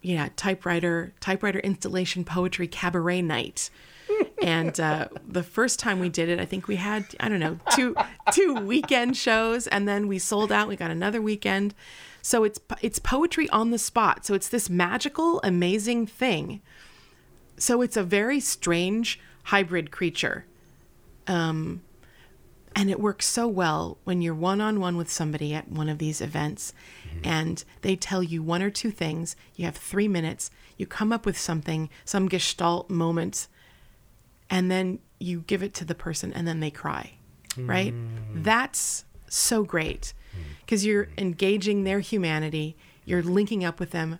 yeah, 0.01 0.29
typewriter 0.35 1.13
typewriter 1.19 1.59
installation 1.59 2.23
poetry 2.23 2.67
cabaret 2.67 3.21
night. 3.21 3.69
and 4.41 4.79
uh, 4.79 5.07
the 5.27 5.43
first 5.43 5.79
time 5.79 5.99
we 5.99 6.09
did 6.09 6.29
it, 6.29 6.39
I 6.39 6.45
think 6.45 6.67
we 6.67 6.77
had 6.77 7.05
I 7.19 7.29
don't 7.29 7.39
know 7.39 7.59
two 7.75 7.95
two 8.31 8.55
weekend 8.55 9.17
shows, 9.17 9.67
and 9.67 9.87
then 9.87 10.07
we 10.07 10.19
sold 10.19 10.51
out. 10.51 10.67
We 10.67 10.75
got 10.75 10.91
another 10.91 11.21
weekend, 11.21 11.75
so 12.21 12.43
it's 12.43 12.59
it's 12.81 12.99
poetry 12.99 13.49
on 13.49 13.71
the 13.71 13.77
spot. 13.77 14.25
So 14.25 14.33
it's 14.33 14.49
this 14.49 14.69
magical, 14.69 15.39
amazing 15.43 16.07
thing. 16.07 16.61
So 17.57 17.81
it's 17.81 17.97
a 17.97 18.03
very 18.03 18.39
strange 18.39 19.19
hybrid 19.43 19.91
creature 19.91 20.45
Um, 21.27 21.81
and 22.75 22.89
it 22.89 22.99
works 22.99 23.25
so 23.25 23.47
well 23.47 23.97
when 24.03 24.21
you're 24.21 24.33
one 24.33 24.59
on 24.59 24.79
one 24.79 24.97
with 24.97 25.11
somebody 25.11 25.53
at 25.53 25.69
one 25.69 25.89
of 25.89 25.99
these 25.99 26.21
events 26.21 26.73
mm-hmm. 27.07 27.19
and 27.23 27.63
they 27.81 27.95
tell 27.95 28.23
you 28.23 28.41
one 28.41 28.61
or 28.61 28.69
two 28.69 28.91
things. 28.91 29.35
You 29.55 29.65
have 29.65 29.75
three 29.75 30.07
minutes, 30.07 30.49
you 30.77 30.85
come 30.85 31.11
up 31.11 31.25
with 31.25 31.37
something, 31.37 31.89
some 32.03 32.27
gestalt 32.27 32.89
moment, 32.89 33.47
and 34.49 34.71
then 34.71 34.99
you 35.19 35.43
give 35.47 35.63
it 35.63 35.73
to 35.75 35.85
the 35.85 35.95
person 35.95 36.33
and 36.33 36.47
then 36.47 36.59
they 36.59 36.71
cry, 36.71 37.13
right? 37.57 37.93
Mm. 37.93 38.43
That's 38.43 39.05
so 39.27 39.63
great 39.63 40.13
mm. 40.35 40.41
because 40.61 40.85
you're 40.85 41.05
mm. 41.05 41.17
engaging 41.17 41.83
their 41.83 41.99
humanity, 41.99 42.75
you're 43.05 43.23
linking 43.23 43.63
up 43.63 43.79
with 43.79 43.91
them 43.91 44.19